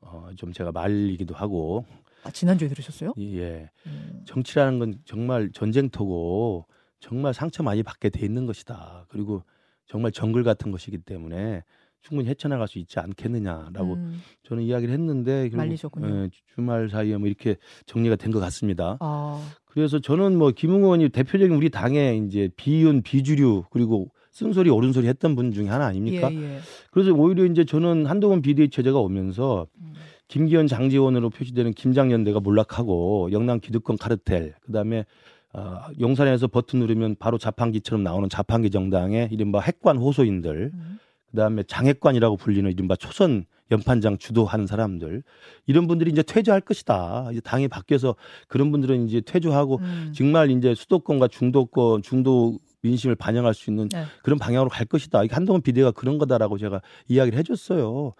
어, 0.00 0.28
좀 0.36 0.52
제가 0.52 0.70
말리기도 0.72 1.34
하고 1.34 1.84
아, 2.22 2.30
지난주에 2.30 2.68
들으셨어요? 2.68 3.12
예, 3.18 3.70
음. 3.86 4.22
정치라는 4.26 4.78
건 4.78 4.94
정말 5.04 5.50
전쟁터고 5.52 6.66
정말 7.00 7.34
상처 7.34 7.62
많이 7.62 7.82
받게 7.82 8.08
돼 8.10 8.24
있는 8.24 8.46
것이다. 8.46 9.06
그리고 9.08 9.42
정말 9.86 10.12
정글 10.12 10.42
같은 10.44 10.70
것이기 10.72 10.98
때문에 10.98 11.62
충분히 12.00 12.28
헤쳐나갈 12.28 12.68
수 12.68 12.78
있지 12.78 12.98
않겠느냐라고 12.98 13.94
음. 13.94 14.20
저는 14.42 14.62
이야기를 14.62 14.92
했는데 14.92 15.42
결국, 15.48 15.56
말리셨군요. 15.56 16.06
예, 16.24 16.30
주말 16.54 16.88
사이에 16.90 17.16
뭐 17.16 17.26
이렇게 17.28 17.56
정리가 17.86 18.16
된 18.16 18.30
것 18.30 18.40
같습니다. 18.40 18.96
아, 19.00 19.50
그래서 19.74 19.98
저는 19.98 20.38
뭐 20.38 20.52
김웅원이 20.52 21.08
대표적인 21.08 21.54
우리 21.54 21.68
당의 21.68 22.24
이제 22.24 22.48
비윤 22.56 23.02
비주류 23.02 23.64
그리고 23.70 24.08
쓴소리 24.30 24.70
옳은소리 24.70 25.08
했던 25.08 25.34
분 25.34 25.52
중에 25.52 25.68
하나 25.68 25.86
아닙니까? 25.86 26.32
예, 26.32 26.36
예. 26.36 26.58
그래서 26.92 27.12
오히려 27.12 27.44
이제 27.44 27.64
저는 27.64 28.06
한동훈 28.06 28.40
비대위 28.40 28.70
체제가 28.70 28.98
오면서 29.00 29.66
음. 29.80 29.92
김기현 30.28 30.68
장지원으로 30.68 31.30
표시되는 31.30 31.72
김장연대가 31.72 32.40
몰락하고 32.40 33.30
영남 33.32 33.60
기득권 33.60 33.98
카르텔 33.98 34.54
그다음에 34.62 35.04
어, 35.52 35.78
용산에서 36.00 36.46
버튼 36.48 36.80
누르면 36.80 37.16
바로 37.18 37.38
자판기처럼 37.38 38.02
나오는 38.02 38.28
자판기 38.28 38.70
정당의 38.70 39.28
이른바 39.30 39.60
핵관 39.60 39.98
호소인들 39.98 40.70
음. 40.72 40.98
그다음에 41.34 41.64
장핵관이라고 41.64 42.36
불리는 42.36 42.70
이른바 42.70 42.94
초선 42.94 43.44
연판장 43.72 44.18
주도하는 44.18 44.66
사람들 44.66 45.24
이런 45.66 45.88
분들이 45.88 46.12
이제 46.12 46.22
퇴조할 46.22 46.60
것이다. 46.60 47.28
이제 47.32 47.40
당이 47.40 47.66
바뀌어서 47.68 48.14
그런 48.46 48.70
분들은 48.70 49.08
이제 49.08 49.20
퇴조하고 49.20 49.78
음. 49.80 50.12
정말 50.14 50.50
이제 50.50 50.74
수도권과 50.74 51.28
중도권 51.28 52.02
중도 52.02 52.58
민심을 52.82 53.16
반영할 53.16 53.52
수 53.52 53.70
있는 53.70 53.88
네. 53.88 54.04
그런 54.22 54.38
방향으로 54.38 54.70
갈 54.70 54.86
것이다. 54.86 55.24
이게 55.24 55.34
한동훈 55.34 55.60
비대가 55.60 55.90
그런 55.90 56.18
거다라고 56.18 56.56
제가 56.56 56.80
이야기를 57.08 57.36
해줬어요. 57.38 58.12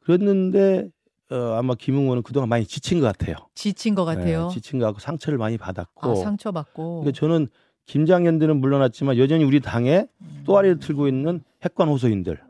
그랬는데 0.00 0.88
어, 1.30 1.56
아마 1.58 1.74
김웅원은 1.74 2.22
그동안 2.22 2.48
많이 2.48 2.64
지친 2.64 3.00
것 3.00 3.06
같아요. 3.06 3.36
지친 3.54 3.94
것 3.94 4.04
같아요. 4.04 4.48
네, 4.48 4.54
지친 4.54 4.78
것 4.78 4.86
같고 4.86 5.00
상처를 5.00 5.38
많이 5.38 5.58
받았고. 5.58 6.10
아, 6.10 6.14
상처 6.14 6.52
받고. 6.52 7.00
그러니까 7.00 7.18
저는 7.18 7.48
김장현대는 7.86 8.60
물러났지만 8.60 9.18
여전히 9.18 9.44
우리 9.44 9.60
당에 9.60 10.06
음. 10.20 10.42
또아리를 10.44 10.78
틀고 10.78 11.08
있는 11.08 11.42
핵관 11.62 11.88
호소인들, 11.88 12.34
어. 12.34 12.45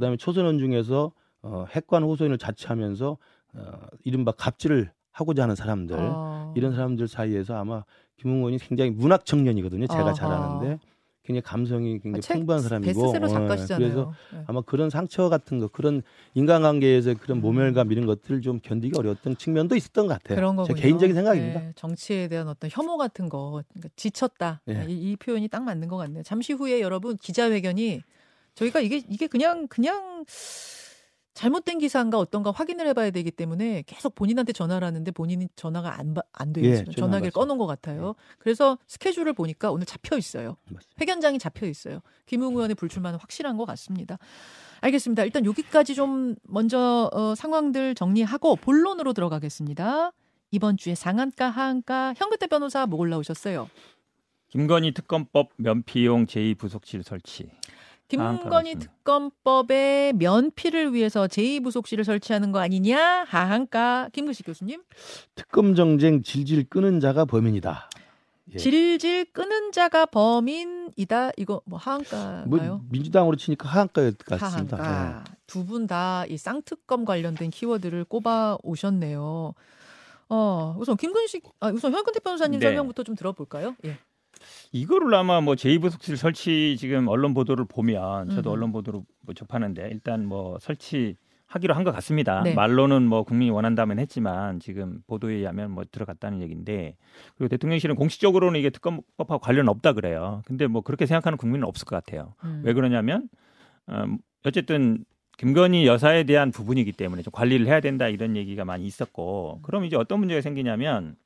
그다음에 0.00 0.16
초선원 0.16 0.58
중에서 0.58 1.12
어, 1.42 1.66
핵관 1.70 2.02
호소인을 2.02 2.38
자처하면서 2.38 3.16
어, 3.54 3.72
이른바 4.04 4.32
갑질을 4.32 4.90
하고자 5.12 5.42
하는 5.42 5.54
사람들 5.54 5.96
어. 5.98 6.54
이런 6.56 6.74
사람들 6.74 7.06
사이에서 7.06 7.56
아마 7.56 7.84
김웅원이 8.16 8.58
굉장히 8.58 8.90
문학 8.90 9.24
청년이거든요. 9.24 9.86
제가. 9.86 10.12
잘 10.14 10.30
아는데 10.30 10.78
굉장히 11.22 11.42
감성이 11.42 12.00
굉장히 12.00 12.18
아, 12.18 12.20
책 12.20 12.34
풍부한 12.38 12.62
사람이고 12.62 13.08
어. 13.08 13.12
그래서 13.12 14.12
네. 14.32 14.44
아마 14.46 14.62
그런 14.62 14.88
상처 14.88 15.28
같은 15.28 15.58
거 15.58 15.68
그런 15.68 16.02
인간관계에서 16.34 17.14
그런 17.20 17.38
음. 17.38 17.42
모멸감 17.42 17.92
이런 17.92 18.06
것들을 18.06 18.40
좀 18.40 18.60
견디기 18.60 18.98
어려웠던 18.98 19.36
측면도 19.36 19.76
있었던 19.76 20.06
것 20.06 20.14
같아요. 20.14 20.36
그런 20.36 20.56
제 20.56 20.72
거군요. 20.72 20.76
개인적인 20.76 21.14
생각입니다. 21.14 21.60
네, 21.60 21.72
정치에 21.76 22.28
대한 22.28 22.48
어떤 22.48 22.70
혐오 22.72 22.96
같은 22.96 23.28
거, 23.28 23.62
그러니까 23.68 23.88
지쳤다. 23.96 24.62
네. 24.64 24.86
이, 24.88 25.12
이 25.12 25.16
표현이 25.16 25.48
딱 25.48 25.62
맞는 25.62 25.88
것 25.88 25.98
같네요. 25.98 26.22
잠시 26.22 26.52
후에 26.54 26.80
여러분 26.80 27.16
기자회견이 27.16 28.02
저희가 28.54 28.80
이게 28.80 29.02
이게 29.08 29.26
그냥 29.26 29.66
그냥 29.68 30.24
잘못된 31.34 31.78
기사인가 31.78 32.18
어떤가 32.18 32.50
확인을 32.50 32.86
해봐야 32.88 33.10
되기 33.10 33.30
때문에 33.30 33.82
계속 33.86 34.14
본인한테 34.14 34.52
전화를 34.52 34.86
하는데 34.86 35.10
본인이 35.12 35.48
전화가 35.56 35.98
안, 35.98 36.12
바- 36.12 36.22
안 36.32 36.52
돼요. 36.52 36.66
예, 36.66 36.76
전화 36.84 36.92
전화기를. 36.92 37.30
꺼놓은 37.30 37.56
것 37.56 37.66
같아요. 37.66 38.14
그래서 38.38 38.76
스케줄을 38.86 39.32
보니까 39.32 39.70
오늘 39.70 39.86
잡혀 39.86 40.18
있어요. 40.18 40.56
맞습니다. 40.68 40.96
회견장이 41.00 41.38
잡혀 41.38 41.66
있어요. 41.66 42.00
김웅 42.26 42.54
의원의 42.56 42.74
불출마는 42.74 43.18
확실한 43.20 43.56
것 43.56 43.64
같습니다. 43.66 44.18
알겠습니다. 44.82 45.24
일단 45.24 45.46
여기까지 45.46 45.94
좀 45.94 46.34
먼저 46.42 47.08
어, 47.12 47.34
상황들 47.34 47.94
정리하고 47.94 48.56
본론으로 48.56 49.12
들어가겠습니다. 49.14 50.12
이번 50.50 50.76
주에 50.76 50.94
상한가 50.96 51.48
하한가 51.48 52.12
현근태 52.16 52.48
변호사 52.48 52.84
뭐 52.86 52.98
올라오셨어요? 52.98 53.70
김건희 54.48 54.92
특검법 54.94 55.50
면피용 55.56 56.26
제2부속실 56.26 57.04
설치. 57.04 57.48
김건희. 58.10 58.74
특검법의 58.76 60.14
면피를 60.14 60.92
위해서 60.94 61.26
제2부속실을 61.26 62.04
설치하는 62.04 62.52
거 62.52 62.58
아니냐? 62.58 63.24
하한가 63.28 64.08
김근식 64.12 64.46
교수님. 64.46 64.82
특검 65.34 65.74
정쟁 65.74 66.22
질질 66.22 66.68
끄는 66.68 67.00
자가 67.00 67.24
범인이다. 67.24 67.88
예. 68.54 68.58
질질 68.58 69.26
끄는 69.32 69.70
자가 69.72 70.06
범인이다. 70.06 71.30
이거 71.36 71.62
뭐 71.64 71.78
하한가가요? 71.78 72.46
뭐 72.48 72.80
민주당으로 72.90 73.36
치니까 73.36 73.68
하한가였 73.68 74.18
같습니다. 74.18 74.76
예. 74.78 74.82
하한가. 74.82 75.24
두분 75.46 75.86
다 75.86 76.24
이 76.28 76.36
쌍특검 76.36 77.04
관련된 77.04 77.50
키워드를 77.50 78.04
꼽아 78.04 78.58
오셨네요. 78.62 79.54
어, 80.32 80.76
우선 80.78 80.96
김근식, 80.96 81.42
아, 81.58 81.68
우선 81.70 81.92
현근택 81.92 82.22
변호사님 82.22 82.60
네. 82.60 82.66
설명부터 82.66 83.02
좀 83.02 83.16
들어볼까요? 83.16 83.74
예. 83.84 83.98
이거를 84.72 85.12
아마 85.14 85.40
뭐 85.40 85.54
제2부속실 85.54 86.16
설치 86.16 86.76
지금 86.78 87.08
언론 87.08 87.34
보도를 87.34 87.64
보면 87.66 88.30
저도 88.30 88.50
음흠. 88.50 88.56
언론 88.56 88.72
보도를 88.72 89.00
뭐 89.22 89.34
접하는데 89.34 89.88
일단 89.90 90.24
뭐 90.26 90.58
설치 90.60 91.16
하기로 91.46 91.74
한 91.74 91.82
것 91.82 91.90
같습니다. 91.92 92.42
네. 92.44 92.54
말로는 92.54 93.02
뭐 93.02 93.24
국민이 93.24 93.50
원한다면 93.50 93.98
했지만 93.98 94.60
지금 94.60 95.02
보도에 95.08 95.34
의하면 95.34 95.72
뭐 95.72 95.84
들어갔다는 95.90 96.40
얘기인데 96.42 96.96
그리고 97.36 97.48
대통령실은 97.48 97.96
공식적으로는 97.96 98.60
이게 98.60 98.70
특검법하고 98.70 99.40
관련 99.40 99.68
없다 99.68 99.92
그래요. 99.94 100.42
근데 100.46 100.68
뭐 100.68 100.82
그렇게 100.82 101.06
생각하는 101.06 101.36
국민은 101.36 101.66
없을 101.66 101.86
것 101.86 101.96
같아요. 101.96 102.34
음. 102.44 102.62
왜 102.64 102.72
그러냐면 102.72 103.28
음, 103.88 104.18
어쨌든 104.44 105.04
김건희 105.38 105.86
여사에 105.86 106.22
대한 106.24 106.52
부분이기 106.52 106.92
때문에 106.92 107.22
좀 107.22 107.32
관리를 107.32 107.66
해야 107.66 107.80
된다 107.80 108.06
이런 108.08 108.36
얘기가 108.36 108.64
많이 108.64 108.84
있었고 108.86 109.58
그럼 109.62 109.84
이제 109.86 109.96
어떤 109.96 110.20
문제가 110.20 110.40
생기냐면 110.42 111.16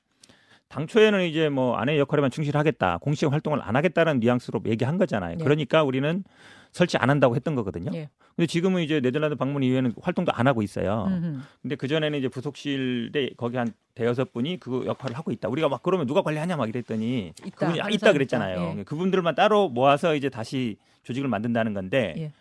당초에는 0.75 1.25
이제 1.25 1.49
뭐 1.49 1.76
아내의 1.76 2.00
역할에만 2.00 2.31
충실하겠다 2.31 2.99
공식 2.99 3.31
활동을 3.31 3.61
안 3.62 3.76
하겠다는 3.76 4.19
뉘앙스로 4.19 4.61
얘기한 4.66 4.99
거잖아요. 4.99 5.37
네. 5.37 5.45
그러니까 5.45 5.85
우리는 5.85 6.25
설치 6.73 6.97
안 6.97 7.11
한다고 7.11 7.37
했던 7.37 7.54
거거든요. 7.54 7.93
예. 7.95 8.11
근데 8.35 8.49
지금은 8.49 8.83
이제 8.83 9.00
네덜란드 9.00 9.37
방문 9.37 9.62
이후에는 9.62 9.95
활동도 10.02 10.33
안 10.33 10.49
하고 10.49 10.62
있어요. 10.62 11.04
음흠. 11.07 11.40
근데 11.62 11.76
그 11.76 11.87
전에는 11.87 12.19
이제 12.19 12.26
부속실에 12.26 13.31
거기 13.37 13.57
한 13.57 13.73
대여섯 13.95 14.33
분이 14.33 14.59
그 14.59 14.83
역할을 14.85 15.16
하고 15.16 15.31
있다. 15.31 15.49
우리가 15.49 15.69
막 15.69 15.85
그러면 15.85 16.09
누가 16.09 16.23
관리하냐 16.23 16.57
막 16.57 16.69
이랬더니 16.69 17.33
있다. 17.47 17.57
그분이 17.57 17.81
아, 17.81 17.88
있다 17.90 18.12
그랬잖아요. 18.12 18.75
예. 18.78 18.83
그분들만 18.83 19.37
따로 19.37 19.69
모아서 19.69 20.16
이제 20.16 20.28
다시 20.28 20.76
조직을 21.04 21.28
만든다는 21.28 21.75
건데 21.75 22.14
예. 22.19 22.33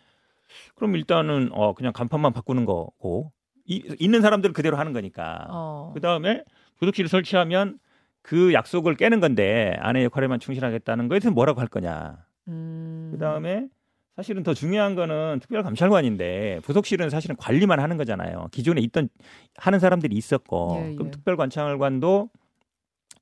그럼 0.73 0.95
일단은 0.95 1.49
어 1.51 1.73
그냥 1.75 1.93
간판만 1.93 2.33
바꾸는 2.33 2.65
거고 2.65 3.31
이, 3.65 3.83
있는 3.99 4.21
사람들은 4.21 4.53
그대로 4.53 4.77
하는 4.77 4.93
거니까. 4.93 5.45
어. 5.49 5.91
그 5.93 6.01
다음에 6.01 6.43
부속실을 6.79 7.07
설치하면 7.07 7.77
그 8.23 8.53
약속을 8.53 8.95
깨는 8.95 9.19
건데 9.19 9.77
아내 9.79 10.03
역할에만 10.05 10.39
충실하겠다는 10.39 11.09
거에 11.09 11.19
대해서 11.19 11.31
뭐라고 11.31 11.61
할 11.61 11.67
거냐. 11.67 12.25
음. 12.47 13.09
그 13.11 13.19
다음에 13.19 13.67
사실은 14.15 14.43
더 14.43 14.53
중요한 14.53 14.95
거는 14.95 15.39
특별감찰관인데 15.41 16.61
부속실은 16.63 17.09
사실은 17.09 17.35
관리만 17.35 17.79
하는 17.79 17.97
거잖아요. 17.97 18.47
기존에 18.51 18.81
있던 18.81 19.09
하는 19.57 19.79
사람들이 19.79 20.15
있었고 20.15 20.77
예, 20.79 20.91
예. 20.91 20.95
그럼 20.95 21.11
특별관찰관도 21.11 22.29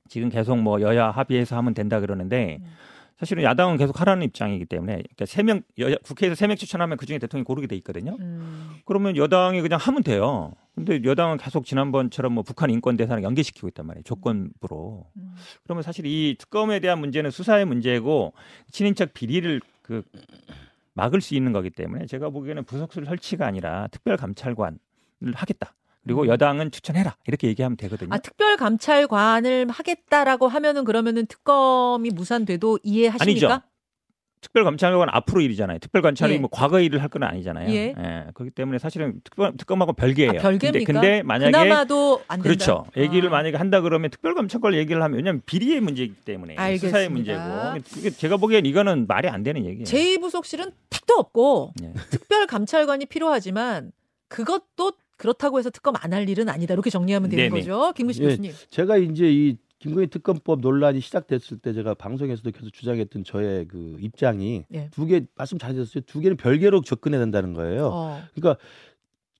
지금 0.08 0.30
계속 0.30 0.58
뭐 0.58 0.82
여야 0.82 1.10
합의해서 1.10 1.58
하면 1.58 1.74
된다 1.74 2.00
그러는데 2.00 2.60
음. 2.62 2.66
사실은 3.22 3.44
야당은 3.44 3.78
계속 3.78 4.02
하라는 4.02 4.24
입장이기 4.24 4.66
때문에 4.66 4.94
그러니까 4.94 5.26
세명 5.28 5.62
국회에서 6.04 6.34
세 6.34 6.48
명 6.48 6.58
추천하면 6.58 6.98
그 6.98 7.06
중에 7.06 7.20
대통령이 7.20 7.46
고르게 7.46 7.68
돼 7.68 7.76
있거든요. 7.78 8.18
음. 8.20 8.72
그러면 8.84 9.16
여당이 9.16 9.62
그냥 9.62 9.78
하면 9.80 10.02
돼요. 10.02 10.54
근데 10.74 11.04
여당은 11.04 11.38
계속 11.38 11.64
지난번처럼 11.68 12.34
뭐 12.34 12.42
북한 12.42 12.72
인권 12.72 12.98
대사랑 12.98 13.24
연계시키고 13.24 13.68
있단 13.68 13.86
말이에요. 13.86 14.02
조건부로. 14.06 15.06
음. 15.18 15.36
그러면 15.64 15.84
사실 15.84 16.08
이 16.08 16.36
특검에 16.40 16.80
대한 16.80 16.98
문제는 17.00 17.30
수사의 17.30 17.66
문제고 17.66 18.34
친인척 18.72 19.14
비리를 19.14 19.62
그 19.84 20.02
막을 20.96 21.22
수 21.22 21.36
있는 21.36 21.52
거기 21.52 21.70
때문에 21.70 22.08
제가 22.08 22.30
보기에는 22.30 22.64
부속실 22.64 23.06
설치가 23.06 23.46
아니라 23.46 23.88
특별 23.92 24.18
감찰관을 24.18 24.80
하겠다. 25.36 25.76
그리고 26.04 26.24
음. 26.24 26.28
여당은 26.28 26.72
추천해라 26.72 27.16
이렇게 27.28 27.48
얘기하면 27.48 27.78
되거든요. 27.78 28.10
아 28.12 28.18
특별 28.18 28.58
감찰관을 28.58 29.68
하겠다라고 29.70 30.48
하면은 30.48 30.84
그러면은 30.84 31.26
특검이 31.28 32.10
무산돼도 32.10 32.80
이해하십니까? 32.84 33.48
아니죠. 33.54 33.62
특별 34.42 34.64
감찰관 34.64 35.08
앞으로 35.12 35.42
일이잖아요. 35.42 35.78
특별 35.78 36.02
감찰이 36.02 36.34
예. 36.34 36.38
뭐 36.40 36.50
과거 36.52 36.80
일을 36.80 37.00
할 37.04 37.10
건 37.10 37.22
아니잖아요. 37.22 37.72
예. 37.76 37.94
그렇기 38.34 38.50
때문에 38.56 38.80
사실은 38.80 39.22
특검, 39.24 39.56
특검하고 39.56 39.94
별개예요. 39.94 40.32
아, 40.32 40.42
별개입니까? 40.42 40.72
근데, 40.92 41.08
근데 41.10 41.22
만약에 41.24 41.52
그나마도 41.52 42.24
안 42.28 42.42
된다. 42.42 42.44
그렇죠. 42.44 42.86
얘기를 42.98 43.28
아. 43.30 43.32
만약에 43.34 43.58
한다 43.58 43.82
그러면 43.82 44.10
특별 44.10 44.34
감찰관 44.34 44.74
얘기를 44.74 45.04
하면 45.04 45.18
왜냐하면 45.18 45.44
비리의 45.46 45.82
문제이기 45.82 46.16
때문에 46.26 46.54
수사의 46.56 47.06
알겠습니다. 47.08 47.74
문제고 47.74 48.00
이게 48.00 48.10
제가 48.10 48.38
보기엔 48.38 48.66
이거는 48.66 49.06
말이 49.08 49.30
안 49.30 49.44
되는 49.44 49.64
얘기예요. 49.64 49.84
제2부속실은 49.86 50.72
택도 50.90 51.14
없고 51.18 51.74
예. 51.84 51.94
특별 52.10 52.48
감찰관이 52.48 53.06
필요하지만 53.06 53.92
그것도 54.28 54.94
그렇다고 55.22 55.60
해서 55.60 55.70
특검 55.70 55.94
안 55.98 56.14
할 56.14 56.28
일은 56.28 56.50
아니다. 56.50 56.74
이렇게 56.74 56.90
정리하면 56.90 57.30
되는 57.30 57.46
네네. 57.46 57.60
거죠. 57.62 57.94
김근식 57.96 58.24
예. 58.24 58.28
교수님. 58.30 58.52
제가 58.70 58.98
이제 58.98 59.32
이 59.32 59.56
김건희 59.80 60.08
특검법 60.08 60.60
논란이 60.62 61.00
시작됐을 61.00 61.58
때 61.60 61.74
제가 61.74 61.94
방송에서도 61.94 62.50
계속 62.52 62.72
주장했던 62.74 63.24
저의 63.24 63.68
그 63.68 63.98
입장이 64.00 64.66
예. 64.74 64.90
두개 64.92 65.26
말씀 65.36 65.58
잘해주셨어요. 65.58 66.04
두 66.06 66.20
개는 66.20 66.38
별개로 66.38 66.82
접근해야 66.82 67.20
된다는 67.22 67.54
거예요. 67.54 67.88
어. 67.94 68.22
그러니까 68.36 68.62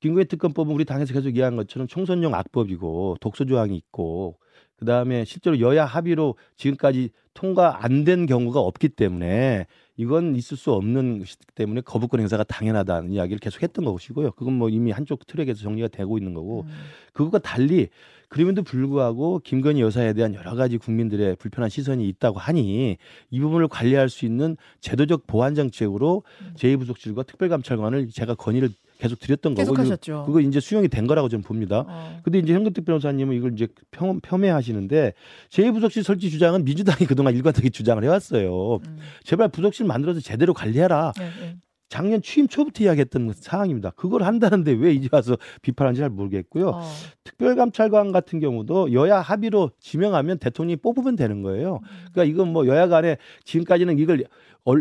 김건희 0.02 0.26
특검법은 0.26 0.74
우리 0.74 0.86
당에서 0.86 1.14
계속 1.14 1.30
이야기한 1.30 1.56
것처럼 1.56 1.88
총선용 1.88 2.34
악법이고 2.34 3.18
독소 3.20 3.46
조항이 3.46 3.76
있고 3.76 4.38
그 4.78 4.86
다음에 4.86 5.26
실제로 5.26 5.60
여야 5.60 5.86
합의로 5.86 6.36
지금까지 6.58 7.10
통과 7.34 7.84
안 7.84 8.04
된 8.04 8.26
경우가 8.26 8.60
없기 8.60 8.90
때문에 8.90 9.68
이건 9.98 10.36
있을 10.36 10.58
수 10.58 10.72
없는 10.72 11.20
것이기 11.20 11.46
때문에 11.54 11.82
거부권 11.82 12.20
행사가 12.20 12.44
당연하다는 12.44 13.12
이야기를 13.12 13.40
계속 13.40 13.62
했던 13.62 13.86
것이고요. 13.86 14.32
그건 14.32 14.54
뭐 14.54 14.70
이미 14.70 14.92
한쪽 14.92 15.28
트랙에서 15.28 15.62
정리가 15.62 15.90
되고 15.90 16.18
있는 16.18 16.34
거고 16.34 16.62
음. 16.62 16.70
그것과 17.14 17.40
달리 17.40 17.90
그럼에도 18.30 18.64
불구하고 18.64 19.40
김건희 19.44 19.82
여사에 19.82 20.14
대한 20.14 20.34
여러 20.34 20.56
가지 20.56 20.78
국민들의 20.78 21.36
불편한 21.36 21.70
시선이 21.70 22.08
있다고 22.08 22.40
하니 22.40 22.98
이 23.30 23.40
부분을 23.40 23.68
관리할 23.68 24.10
수 24.10 24.26
있는 24.26 24.56
제도적 24.80 25.28
보완 25.28 25.54
정책으로 25.54 26.24
음. 26.42 26.54
제2부속실과 26.56 27.28
특별감찰관을 27.28 28.08
제가 28.10 28.36
건의를 28.36 28.70
계속 29.02 29.20
드렸던 29.20 29.56
거고 29.56 29.72
계속하셨죠. 29.74 30.26
그거 30.28 30.40
이제 30.42 30.60
수용이 30.60 30.88
된 30.88 31.08
거라고 31.08 31.28
저는 31.28 31.42
봅니다. 31.42 31.86
어. 31.88 32.20
근데 32.24 32.38
이제 32.38 32.54
현근택 32.54 32.86
변호사님은 32.86 33.36
이걸 33.36 33.54
이제 33.54 33.68
폄, 33.90 34.20
폄훼하시는데 34.22 35.14
제2부속실 35.50 36.04
설치 36.04 36.30
주장은 36.30 36.64
민주당이 36.66 37.08
그동안 37.08 37.34
일관되게 37.36 37.70
주장을 37.72 38.04
해왔어요. 38.04 38.76
음. 38.76 38.98
제발 39.24 39.48
부속실 39.50 39.88
만들어서 39.88 40.20
제대로 40.20 40.54
관리해라. 40.54 41.14
예, 41.20 41.24
예. 41.48 41.56
작년 41.90 42.22
취임 42.22 42.48
초부터 42.48 42.84
이야기했던 42.86 43.34
사항입니다. 43.36 43.90
그걸 43.98 44.24
한다는데 44.24 44.72
왜 44.72 44.94
이제 44.94 45.10
와서 45.12 45.36
비판하는지 45.62 46.00
잘 46.00 46.10
모르겠고요. 46.10 46.70
어. 46.70 46.82
특별감찰관 47.26 48.12
같은 48.12 48.40
경우도 48.40 48.94
여야 48.94 49.20
합의로 49.20 49.72
지명하면 49.80 50.38
대통령이 50.38 50.78
뽑으면 50.78 51.16
되는 51.16 51.42
거예요. 51.42 51.80
그러니까 52.14 52.24
이건 52.26 52.54
뭐 52.54 52.68
여야 52.68 52.88
간에 52.88 53.18
지금까지는 53.46 53.98
이걸 54.00 54.20
얼- 54.20 54.28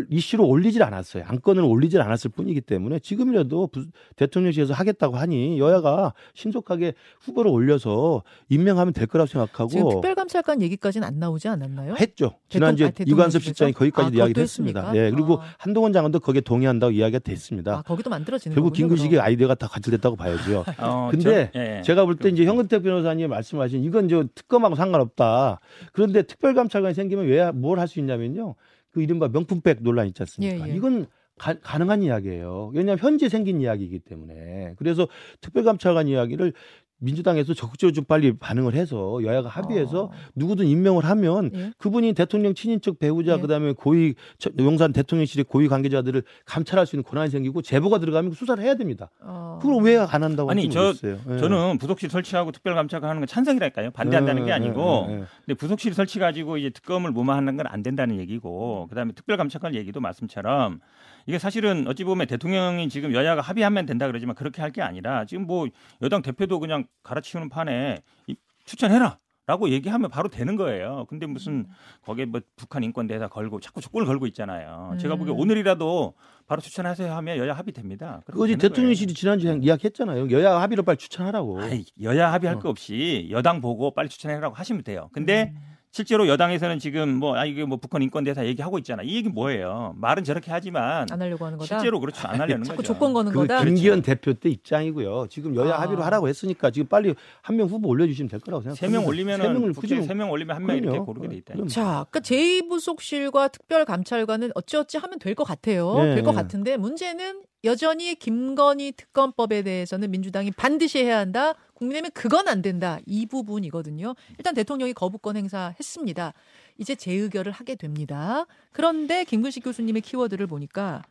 이슈로 0.09 0.47
올리질 0.47 0.83
않았어요. 0.83 1.23
안건을 1.25 1.63
올리질 1.63 2.01
않았을 2.01 2.29
뿐이기 2.29 2.61
때문에 2.61 2.99
지금이라도 2.99 3.67
부- 3.67 3.87
대통령실에서 4.15 4.75
하겠다고 4.75 5.17
하니 5.17 5.59
여야가 5.59 6.13
신속하게 6.35 6.93
후보를 7.21 7.49
올려서 7.49 8.21
임명하면 8.49 8.93
될 8.93 9.07
거라고 9.07 9.27
지금 9.27 9.41
생각하고 9.47 9.89
특별감찰관 9.89 10.61
얘기까지는 10.61 11.07
안 11.07 11.17
나오지 11.17 11.47
않았나요? 11.47 11.95
했죠. 11.99 12.33
지난주에 12.49 12.91
대통령- 12.91 13.11
아? 13.11 13.21
이관섭 13.21 13.41
실장이 13.41 13.73
거기까지 13.73 14.11
아, 14.13 14.17
이야기를 14.25 14.43
했습니다. 14.43 14.81
했습니까? 14.81 15.03
예, 15.05 15.09
그리고 15.09 15.41
아. 15.41 15.45
한동훈 15.57 15.93
장관도 15.93 16.19
거기에 16.19 16.41
동의한다고 16.41 16.91
이야기가 16.91 17.17
됐습니다. 17.19 17.77
아, 17.79 17.81
거기도 17.81 18.09
만들어지는 18.11 18.53
결국. 18.53 18.73
김근식의. 18.73 19.19
아이디어가 19.19 19.55
다 19.55 19.67
과실됐다고 19.67 20.15
봐야죠. 20.15 20.63
어, 20.79 21.09
근데 21.11 21.49
저- 21.53 21.59
예. 21.59 21.81
제가 21.83 22.05
볼 22.05 22.17
때 22.17 22.29
이제 22.29 22.45
현근택 22.45 22.83
변호사님이 22.83 23.27
말씀하신 23.29 23.83
이건 23.83 24.07
저 24.09 24.25
특검하고 24.35 24.75
상관없다. 24.75 25.59
그런데 25.91 26.21
특별감찰관이 26.21 26.93
생기면 26.93 27.25
왜 27.25 27.39
뭘 27.51 27.79
할 27.79 27.87
수 27.87 27.99
있냐면요. 27.99 28.53
그 28.91 29.01
이른바 29.01 29.27
명품백 29.27 29.81
논란 29.81 30.07
있지 30.07 30.21
않습니까? 30.21 30.67
예, 30.67 30.71
예. 30.71 30.75
이건 30.75 31.07
가, 31.37 31.53
가능한 31.59 32.03
이야기예요. 32.03 32.71
왜냐하면 32.73 32.99
현재 32.99 33.29
생긴 33.29 33.61
이야기이기 33.61 33.99
때문에. 33.99 34.73
그래서 34.77 35.07
특별감찰관 35.41 36.07
이야기를 36.07 36.53
민주당에서 37.01 37.53
적극적으로 37.55 37.93
좀 37.93 38.05
빨리 38.05 38.31
반응을 38.37 38.75
해서 38.75 39.19
여야가 39.23 39.49
합의해서 39.49 40.03
어. 40.03 40.11
누구든 40.35 40.67
임명을 40.67 41.03
하면 41.03 41.49
예. 41.53 41.71
그분이 41.79 42.13
대통령 42.13 42.53
친인척 42.53 42.99
배우자 42.99 43.37
예. 43.37 43.41
그다음에 43.41 43.73
고위 43.73 44.13
저- 44.37 44.51
용산 44.59 44.93
대통령실의 44.93 45.45
고위 45.45 45.67
관계자들을 45.67 46.21
감찰할 46.45 46.85
수 46.85 46.95
있는 46.95 47.03
권한이 47.03 47.31
생기고 47.31 47.63
제보가 47.63 47.97
들어가면 47.99 48.31
수사를 48.33 48.63
해야 48.63 48.75
됩니다. 48.75 49.09
어. 49.21 49.57
그걸 49.61 49.83
왜 49.83 49.97
안 49.97 50.23
한다고 50.23 50.49
아니, 50.51 50.69
저-. 50.69 50.93
예. 51.03 51.37
저는 51.39 51.77
부속실 51.79 52.09
설치하고 52.09 52.51
특별 52.51 52.75
감찰관 52.75 53.09
하는 53.09 53.21
건 53.21 53.27
찬성이랄까요? 53.27 53.91
반대한다는 53.91 54.43
게 54.45 54.49
예, 54.49 54.53
아니고 54.53 55.05
예, 55.09 55.13
예, 55.13 55.17
예. 55.21 55.23
근데 55.45 55.53
부속실 55.57 55.93
설치 55.95 56.19
가지고 56.19 56.57
이제 56.57 56.69
특검을 56.69 57.11
무마하는 57.11 57.57
건 57.57 57.61
안 57.71 57.83
된다는 57.83 58.19
얘기고 58.19 58.87
그다음에 58.89 59.13
특별 59.13 59.37
감찰관 59.37 59.75
얘기도 59.75 60.01
말씀처럼 60.01 60.79
이게 61.25 61.37
사실은 61.39 61.87
어찌 61.87 62.03
보면 62.03 62.27
대통령이 62.27 62.89
지금 62.89 63.13
여야가 63.13 63.41
합의하면 63.41 63.85
된다 63.85 64.07
그러지만 64.07 64.35
그렇게 64.35 64.61
할 64.61 64.71
게 64.71 64.81
아니라 64.81 65.25
지금 65.25 65.45
뭐 65.47 65.67
여당 66.01 66.21
대표도 66.21 66.59
그냥 66.59 66.85
갈아치우는 67.03 67.49
판에 67.49 67.99
이- 68.27 68.35
추천해라. 68.65 69.17
라고 69.47 69.69
얘기하면 69.69 70.09
바로 70.11 70.29
되는 70.29 70.55
거예요. 70.55 71.05
근데 71.09 71.25
무슨 71.25 71.65
거기에 72.05 72.25
뭐 72.25 72.39
북한 72.55 72.83
인권 72.83 73.07
대사 73.07 73.27
걸고 73.27 73.59
자꾸 73.59 73.81
조건을 73.81 74.05
걸고 74.07 74.27
있잖아요. 74.27 74.95
제가 75.01 75.15
보기에 75.15 75.33
음. 75.33 75.39
오늘이라도 75.39 76.13
바로 76.47 76.61
추천하세요 76.61 77.11
하면 77.13 77.37
여야 77.37 77.53
합의됩니다. 77.53 78.21
그거지 78.27 78.55
대통령실이 78.55 79.13
지난주에 79.13 79.57
이야기했잖아요. 79.61 80.29
여야 80.31 80.61
합의로 80.61 80.83
빨리 80.83 80.97
추천하라고. 80.97 81.59
아이, 81.59 81.83
여야 82.01 82.31
합의할 82.31 82.57
어. 82.57 82.59
거 82.59 82.69
없이 82.69 83.27
여당 83.31 83.59
보고 83.59 83.91
빨리 83.93 84.07
추천해라고 84.07 84.55
하시면 84.55 84.83
돼요. 84.83 85.09
근데 85.11 85.51
음. 85.53 85.61
실제로 85.93 86.27
여당에서는 86.27 86.79
지금 86.79 87.15
뭐 87.15 87.35
아 87.35 87.45
이게 87.45 87.65
뭐 87.65 87.77
북한 87.77 88.01
인권 88.01 88.23
대사 88.23 88.45
얘기하고 88.45 88.77
있잖아. 88.79 89.03
이 89.03 89.15
얘기 89.15 89.27
뭐예요? 89.29 89.93
말은 89.97 90.23
저렇게 90.23 90.51
하지만 90.51 91.05
안 91.11 91.21
하려고 91.21 91.45
하는 91.45 91.57
거다. 91.57 91.75
실제로 91.79 91.99
그렇죠 91.99 92.27
안 92.27 92.39
하려는 92.39 92.63
자꾸 92.65 92.77
거죠. 92.77 92.93
조건 92.93 93.13
거는 93.13 93.31
그 93.31 93.39
거다. 93.39 93.63
김기현 93.65 94.01
대표 94.01 94.33
때 94.33 94.49
입장이고요. 94.49 95.27
지금 95.29 95.55
여야 95.55 95.75
아. 95.75 95.81
합의로 95.81 96.01
하라고 96.03 96.27
했으니까 96.27 96.71
지금 96.71 96.87
빨리 96.87 97.13
한 97.41 97.57
명 97.57 97.67
후보 97.67 97.89
올려 97.89 98.05
주시면 98.07 98.29
될 98.29 98.39
거라고 98.39 98.61
생각합니다. 98.63 98.87
세명 98.87 99.05
올리면은 99.07 99.45
세 99.45 99.51
명을 99.51 99.73
굳이 99.73 100.01
세명 100.01 100.31
올리면 100.31 100.55
한 100.55 100.65
명 100.65 100.77
이렇게. 100.77 100.99
고르게 100.99 101.27
돼 101.27 101.35
있다. 101.37 101.53
자, 101.67 102.05
그러니까 102.09 102.19
제2부속실과 102.21 103.51
특별감찰관은 103.51 104.51
어찌어찌 104.55 104.97
하면 104.97 105.19
될 105.19 105.35
것 105.35 105.43
같아요. 105.45 105.93
네, 105.95 106.15
될것 106.15 106.35
네. 106.35 106.41
같은데 106.41 106.77
문제는 106.77 107.41
여전히 107.63 108.15
김건희 108.15 108.93
특검법에 108.93 109.61
대해서는 109.61 110.09
민주당이 110.11 110.51
반드시 110.51 110.99
해야 110.99 111.19
한다. 111.19 111.53
국민의힘은 111.75 112.11
그건 112.13 112.47
안 112.47 112.61
된다. 112.61 112.99
이 113.05 113.25
부분이거든요. 113.25 114.15
일단 114.37 114.53
대통령이 114.55 114.93
거부권 114.93 115.37
행사했습니다. 115.37 116.33
이제 116.77 116.95
재의결을 116.95 117.51
하게 117.51 117.75
됩니다. 117.75 118.45
그런데 118.71 119.23
김근식 119.23 119.63
교수님의 119.63 120.01
키워드를 120.01 120.47
보니까 120.47 121.03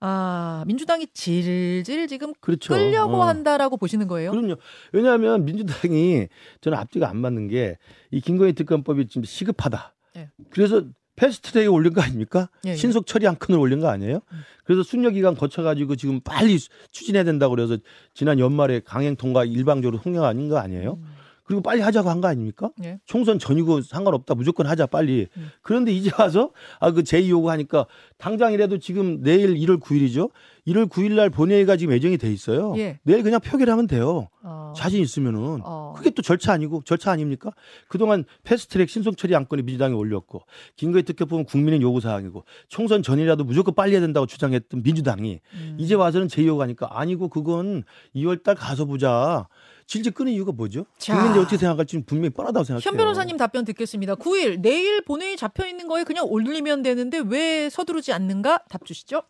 아, 0.00 0.64
민주당이 0.66 1.06
질질 1.14 2.08
지금 2.08 2.34
그렇죠. 2.40 2.74
끌려고 2.74 3.16
어. 3.16 3.22
한다라고 3.22 3.78
보시는 3.78 4.06
거예요. 4.06 4.32
그럼요. 4.32 4.56
왜냐하면 4.92 5.46
민주당이 5.46 6.28
저는 6.60 6.76
앞뒤가 6.76 7.08
안 7.08 7.16
맞는 7.18 7.48
게 7.48 7.78
이 8.10 8.20
김건희 8.20 8.52
특검법이 8.52 9.08
지금 9.08 9.24
시급하다. 9.24 9.94
예. 10.16 10.30
그래서 10.50 10.84
패스트트랙에 11.16 11.66
올린 11.66 11.92
거 11.92 12.00
아닙니까? 12.02 12.48
예, 12.66 12.70
예. 12.70 12.76
신속 12.76 13.06
처리 13.06 13.26
한 13.26 13.38
칸을 13.38 13.58
올린 13.58 13.80
거 13.80 13.88
아니에요? 13.88 14.20
음. 14.32 14.38
그래서 14.64 14.82
순려 14.82 15.10
기간 15.10 15.34
거쳐가지고 15.36 15.96
지금 15.96 16.20
빨리 16.20 16.58
수- 16.58 16.68
추진해야 16.90 17.24
된다고 17.24 17.54
그래서 17.54 17.76
지난 18.14 18.38
연말에 18.38 18.80
강행 18.84 19.14
통과 19.16 19.44
일방적으로 19.44 20.00
통과 20.02 20.26
아닌 20.28 20.48
거 20.48 20.58
아니에요? 20.58 20.94
음. 20.94 21.13
그리고 21.44 21.60
빨리 21.62 21.80
하자고 21.82 22.08
한 22.08 22.20
거 22.20 22.28
아닙니까? 22.28 22.70
예. 22.84 22.98
총선 23.04 23.38
전이고 23.38 23.82
상관없다. 23.82 24.34
무조건 24.34 24.66
하자 24.66 24.86
빨리. 24.86 25.28
음. 25.36 25.50
그런데 25.62 25.92
이제 25.92 26.10
와서 26.18 26.50
아 26.80 26.90
그 26.90 27.04
제의 27.04 27.28
요구 27.30 27.50
하니까 27.50 27.86
당장이라도 28.18 28.78
지금 28.78 29.20
내일 29.22 29.54
1월 29.54 29.80
9일이죠. 29.80 30.30
1월 30.66 30.88
9일 30.88 31.12
날 31.12 31.28
본회의가 31.28 31.76
지금 31.76 31.92
예정이 31.92 32.16
돼 32.16 32.32
있어요. 32.32 32.72
예. 32.78 32.98
내일 33.02 33.22
그냥 33.22 33.40
표결하면 33.40 33.86
돼요. 33.86 34.28
어. 34.42 34.72
자신 34.76 35.02
있으면은 35.02 35.60
어. 35.64 35.92
그게 35.96 36.10
또 36.10 36.22
절차 36.22 36.52
아니고 36.52 36.82
절차 36.86 37.10
아닙니까? 37.10 37.50
그동안 37.88 38.24
패스트트랙 38.44 38.88
신속 38.88 39.16
처리 39.18 39.34
안건이 39.36 39.62
민주당이 39.62 39.94
올렸고 39.94 40.42
김건희 40.76 41.02
특검법은 41.04 41.44
국민의 41.44 41.82
요구 41.82 42.00
사항이고 42.00 42.44
총선 42.68 43.02
전이라도 43.02 43.44
무조건 43.44 43.74
빨리 43.74 43.92
해야 43.92 44.00
된다고 44.00 44.26
주장했던 44.26 44.82
민주당이 44.82 45.40
음. 45.54 45.76
이제 45.78 45.94
와서는 45.94 46.28
제의 46.28 46.48
요구하니까 46.48 46.98
아니고 46.98 47.28
그건 47.28 47.84
2월 48.16 48.42
달 48.42 48.54
가서 48.54 48.86
보자. 48.86 49.46
질질 49.86 50.12
끄는 50.12 50.32
이유가 50.32 50.52
뭐죠? 50.52 50.86
자. 50.98 51.14
국민들이 51.14 51.40
어떻게 51.40 51.56
생각할지 51.56 52.02
분명히 52.04 52.30
뻔하다고 52.30 52.64
생각해요. 52.64 52.88
현 52.88 52.96
변호사님 52.96 53.36
답변 53.36 53.64
듣겠습니다. 53.64 54.14
9일 54.16 54.60
내일 54.60 55.02
본회의 55.02 55.36
잡혀 55.36 55.66
있는 55.66 55.88
거에 55.88 56.04
그냥 56.04 56.26
올리면 56.26 56.82
되는데 56.82 57.22
왜 57.24 57.68
서두르지 57.70 58.12
않는가? 58.12 58.64
답 58.68 58.84
주시죠. 58.84 59.22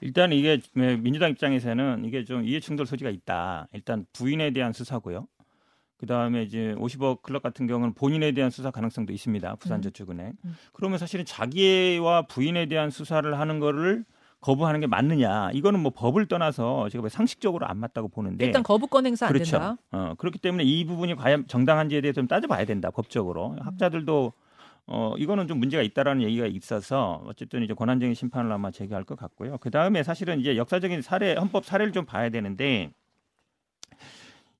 일단 0.00 0.32
이게 0.32 0.60
네, 0.74 0.96
민주당 0.96 1.30
입장에서는 1.30 2.04
이게 2.04 2.24
좀 2.24 2.44
이해충돌 2.44 2.86
소지가 2.86 3.10
있다. 3.10 3.68
일단 3.72 4.06
부인에 4.12 4.52
대한 4.52 4.72
수사고요. 4.72 5.28
그 5.96 6.06
다음에 6.06 6.42
이제 6.42 6.74
50억 6.78 7.22
클럽 7.22 7.44
같은 7.44 7.68
경우는 7.68 7.94
본인에 7.94 8.32
대한 8.32 8.50
수사 8.50 8.72
가능성도 8.72 9.12
있습니다. 9.12 9.54
부산저축은행. 9.56 10.32
음. 10.44 10.56
그러면 10.72 10.98
사실은 10.98 11.24
자기와 11.24 12.22
부인에 12.22 12.66
대한 12.66 12.90
수사를 12.90 13.38
하는 13.38 13.60
거를 13.60 14.04
거부하는 14.42 14.80
게 14.80 14.86
맞느냐? 14.86 15.50
이거는 15.52 15.80
뭐 15.80 15.92
법을 15.94 16.26
떠나서 16.26 16.88
제가 16.90 17.08
상식적으로 17.08 17.66
안 17.66 17.78
맞다고 17.78 18.08
보는데. 18.08 18.44
일단 18.44 18.62
거부권 18.62 19.06
행사 19.06 19.26
안 19.26 19.32
그렇죠. 19.32 19.52
된다. 19.52 19.76
어, 19.92 20.14
그렇기 20.18 20.38
때문에 20.40 20.64
이 20.64 20.84
부분이 20.84 21.14
과연 21.14 21.46
정당한지에 21.46 22.00
대해서 22.00 22.16
좀 22.16 22.26
따져봐야 22.26 22.64
된다. 22.66 22.90
법적으로. 22.90 23.56
학자들도 23.60 24.32
어, 24.88 25.14
이거는 25.16 25.46
좀 25.46 25.58
문제가 25.58 25.82
있다라는 25.82 26.22
얘기가 26.22 26.46
있어서 26.46 27.22
어쨌든 27.26 27.62
이제 27.62 27.72
권한쟁의 27.72 28.16
심판을 28.16 28.50
아마 28.50 28.72
제기할 28.72 29.04
것 29.04 29.16
같고요. 29.16 29.58
그 29.58 29.70
다음에 29.70 30.02
사실은 30.02 30.40
이제 30.40 30.56
역사적인 30.56 31.02
사례, 31.02 31.34
헌법 31.34 31.64
사례를 31.64 31.92
좀 31.92 32.04
봐야 32.04 32.28
되는데 32.28 32.90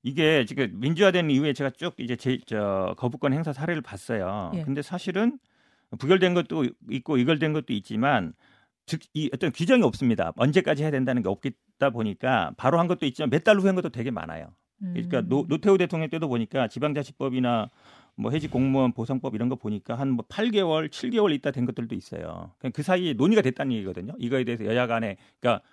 이게 0.01 0.45
지금 0.45 0.79
민주화된 0.79 1.29
이후에 1.29 1.51
제가 1.51 1.71
쭉 1.71 1.93
이제 1.97 2.15
제, 2.15 2.39
저 2.45 2.95
거부권 2.97 3.33
행사 3.33 3.51
사례를 3.51 3.81
봤어요. 3.81 4.51
예. 4.55 4.63
근데 4.63 4.81
사실은 4.81 5.39
부결된 5.99 6.33
것도 6.33 6.67
있고 6.89 7.17
이결된 7.17 7.51
것도 7.51 7.73
있지만 7.73 8.33
즉 8.85 9.01
이 9.13 9.29
어떤 9.33 9.51
규정이 9.51 9.83
없습니다. 9.83 10.33
언제까지 10.37 10.83
해야 10.83 10.91
된다는 10.91 11.21
게 11.23 11.29
없다 11.29 11.89
보니까 11.91 12.53
바로 12.57 12.79
한 12.79 12.87
것도 12.87 13.05
있지만 13.05 13.29
몇 13.29 13.43
달 13.43 13.57
후에 13.57 13.67
한 13.67 13.75
것도 13.75 13.89
되게 13.89 14.11
많아요. 14.11 14.47
그러니까 14.79 15.19
음. 15.19 15.29
노, 15.29 15.45
노태우 15.47 15.77
대통령 15.77 16.09
때도 16.09 16.27
보니까 16.27 16.67
지방자치법이나 16.67 17.69
뭐 18.15 18.31
해직 18.31 18.51
공무원 18.51 18.91
보상법 18.93 19.33
이런 19.35 19.49
거 19.49 19.55
보니까 19.55 19.95
한 19.95 20.09
뭐 20.11 20.25
8개월, 20.27 20.89
7개월 20.89 21.33
있다 21.35 21.51
된 21.51 21.65
것들도 21.65 21.95
있어요. 21.95 22.51
그냥 22.59 22.71
그 22.73 22.83
사이에 22.83 23.13
논의가 23.13 23.41
됐다는 23.41 23.71
얘기거든요. 23.73 24.13
이거에 24.19 24.43
대해서 24.43 24.65
여야 24.65 24.85
간에 24.87 25.17
그러니까 25.39 25.63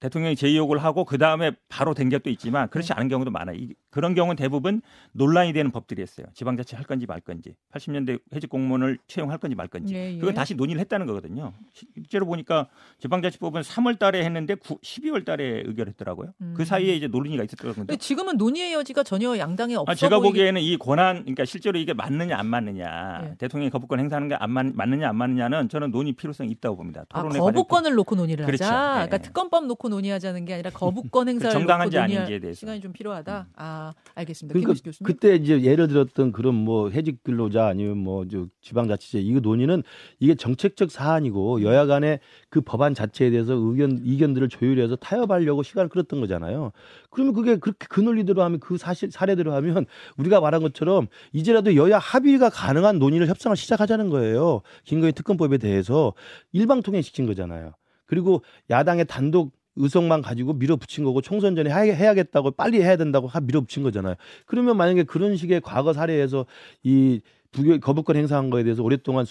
대통령이 0.00 0.36
제의욕을 0.36 0.78
하고 0.78 1.04
그 1.04 1.18
다음에 1.18 1.52
바로 1.68 1.94
된 1.94 2.08
것도 2.10 2.30
있지만 2.30 2.68
그렇지 2.68 2.88
네. 2.88 2.94
않은 2.94 3.08
경우도 3.08 3.30
많아요. 3.30 3.56
이, 3.56 3.74
그런 3.94 4.14
경우는 4.16 4.34
대부분 4.34 4.82
논란이 5.12 5.52
되는 5.52 5.70
법들이었어요. 5.70 6.26
지방자치 6.34 6.74
할 6.74 6.84
건지 6.84 7.06
말 7.06 7.20
건지, 7.20 7.54
80년대 7.72 8.18
해직 8.34 8.50
공무원을 8.50 8.98
채용할 9.06 9.38
건지 9.38 9.54
말 9.54 9.68
건지. 9.68 9.94
예, 9.94 10.14
예. 10.14 10.18
그건 10.18 10.34
다시 10.34 10.56
논의를 10.56 10.80
했다는 10.80 11.06
거거든요. 11.06 11.52
실제로 11.72 12.26
보니까 12.26 12.66
지방자치법은 12.98 13.62
3월 13.62 13.96
달에 14.00 14.24
했는데 14.24 14.56
9, 14.56 14.78
12월 14.80 15.24
달에 15.24 15.62
의결했더라고요. 15.64 16.32
음. 16.40 16.54
그 16.56 16.64
사이에 16.64 16.96
이제 16.96 17.06
논의가 17.06 17.44
있었던 17.44 17.72
건데. 17.72 17.96
지금은 17.96 18.36
논의의 18.36 18.72
여지가 18.72 19.04
전혀 19.04 19.38
양당에 19.38 19.76
없어 19.76 19.92
아, 19.92 19.94
제가 19.94 20.18
보이기 20.18 20.30
보기에는 20.40 20.60
이 20.60 20.76
권한, 20.76 21.20
그러니까 21.20 21.44
실제로 21.44 21.78
이게 21.78 21.94
맞느냐 21.94 22.36
안 22.36 22.46
맞느냐, 22.46 23.20
예. 23.30 23.34
대통령이 23.38 23.70
거부권 23.70 24.00
행사하는 24.00 24.28
게 24.28 24.34
안 24.40 24.50
맞느냐 24.50 25.08
안 25.08 25.16
맞느냐는 25.16 25.68
저는 25.68 25.90
논의 25.92 26.12
필요성이 26.14 26.50
있다고 26.50 26.76
봅니다. 26.76 27.04
아, 27.10 27.20
토론의 27.20 27.40
거부권을 27.40 27.94
놓고 27.94 28.16
논의를 28.16 28.44
그렇죠. 28.46 28.64
하자. 28.64 28.74
예. 28.74 29.06
그러니까 29.06 29.18
특검법 29.18 29.66
놓고 29.66 29.88
논의하자는 29.88 30.44
게 30.46 30.54
아니라 30.54 30.70
거부권 30.70 31.28
행사를 31.30 31.52
정당한지 31.52 31.96
아닌지에 31.98 32.40
대해서. 32.40 32.58
시간이 32.58 32.80
좀 32.80 32.92
필요하다. 32.92 33.46
아, 33.54 33.83
알겠습니다. 34.14 34.58
그러니까. 34.58 34.90
그때 35.02 35.34
이제 35.34 35.62
예를 35.62 35.88
들었던 35.88 36.32
그런 36.32 36.54
뭐 36.54 36.90
해직 36.90 37.22
근로자 37.22 37.66
아니면 37.66 37.98
뭐저 37.98 38.46
지방자치제 38.60 39.20
이거 39.20 39.40
논의는 39.40 39.82
이게 40.20 40.34
정책적 40.34 40.90
사안이고 40.90 41.62
여야 41.62 41.86
간에 41.86 42.20
그 42.48 42.60
법안 42.60 42.94
자체에 42.94 43.30
대해서 43.30 43.54
의견 43.54 44.00
이견들을 44.04 44.48
조율해서 44.48 44.96
타협하려고 44.96 45.62
시간을 45.62 45.88
끌었던 45.88 46.20
거잖아요. 46.20 46.72
그러면 47.10 47.34
그게 47.34 47.56
그렇게 47.56 47.86
그 47.88 48.00
논리대로 48.00 48.42
하면 48.42 48.60
그 48.60 48.78
사실 48.78 49.10
사례대로 49.10 49.52
하면 49.52 49.86
우리가 50.16 50.40
말한 50.40 50.62
것처럼 50.62 51.08
이제라도 51.32 51.74
여야 51.76 51.98
합의가 51.98 52.50
가능한 52.50 52.98
논의를 52.98 53.28
협상을 53.28 53.56
시작하자는 53.56 54.08
거예요. 54.10 54.62
김건희 54.84 55.12
특검법에 55.12 55.58
대해서 55.58 56.14
일방 56.52 56.82
통행 56.82 57.02
시킨 57.02 57.26
거잖아요. 57.26 57.72
그리고 58.06 58.42
야당의 58.70 59.06
단독 59.06 59.52
의석만 59.76 60.22
가지고 60.22 60.52
밀어붙인 60.54 61.04
거고 61.04 61.20
총선 61.20 61.56
전에 61.56 61.70
해- 61.70 61.94
해야겠다고 61.94 62.52
빨리 62.52 62.80
해야 62.82 62.96
된다고 62.96 63.26
하- 63.26 63.40
밀어붙인 63.40 63.82
거잖아요. 63.82 64.14
그러면 64.46 64.76
만약에 64.76 65.02
그런 65.04 65.36
식의 65.36 65.60
과거 65.62 65.92
사례에서 65.92 66.46
이 66.82 67.20
부결 67.54 67.78
거부권 67.78 68.16
행사한 68.16 68.50
거에 68.50 68.64
대해서 68.64 68.82
오랫동안 68.82 69.24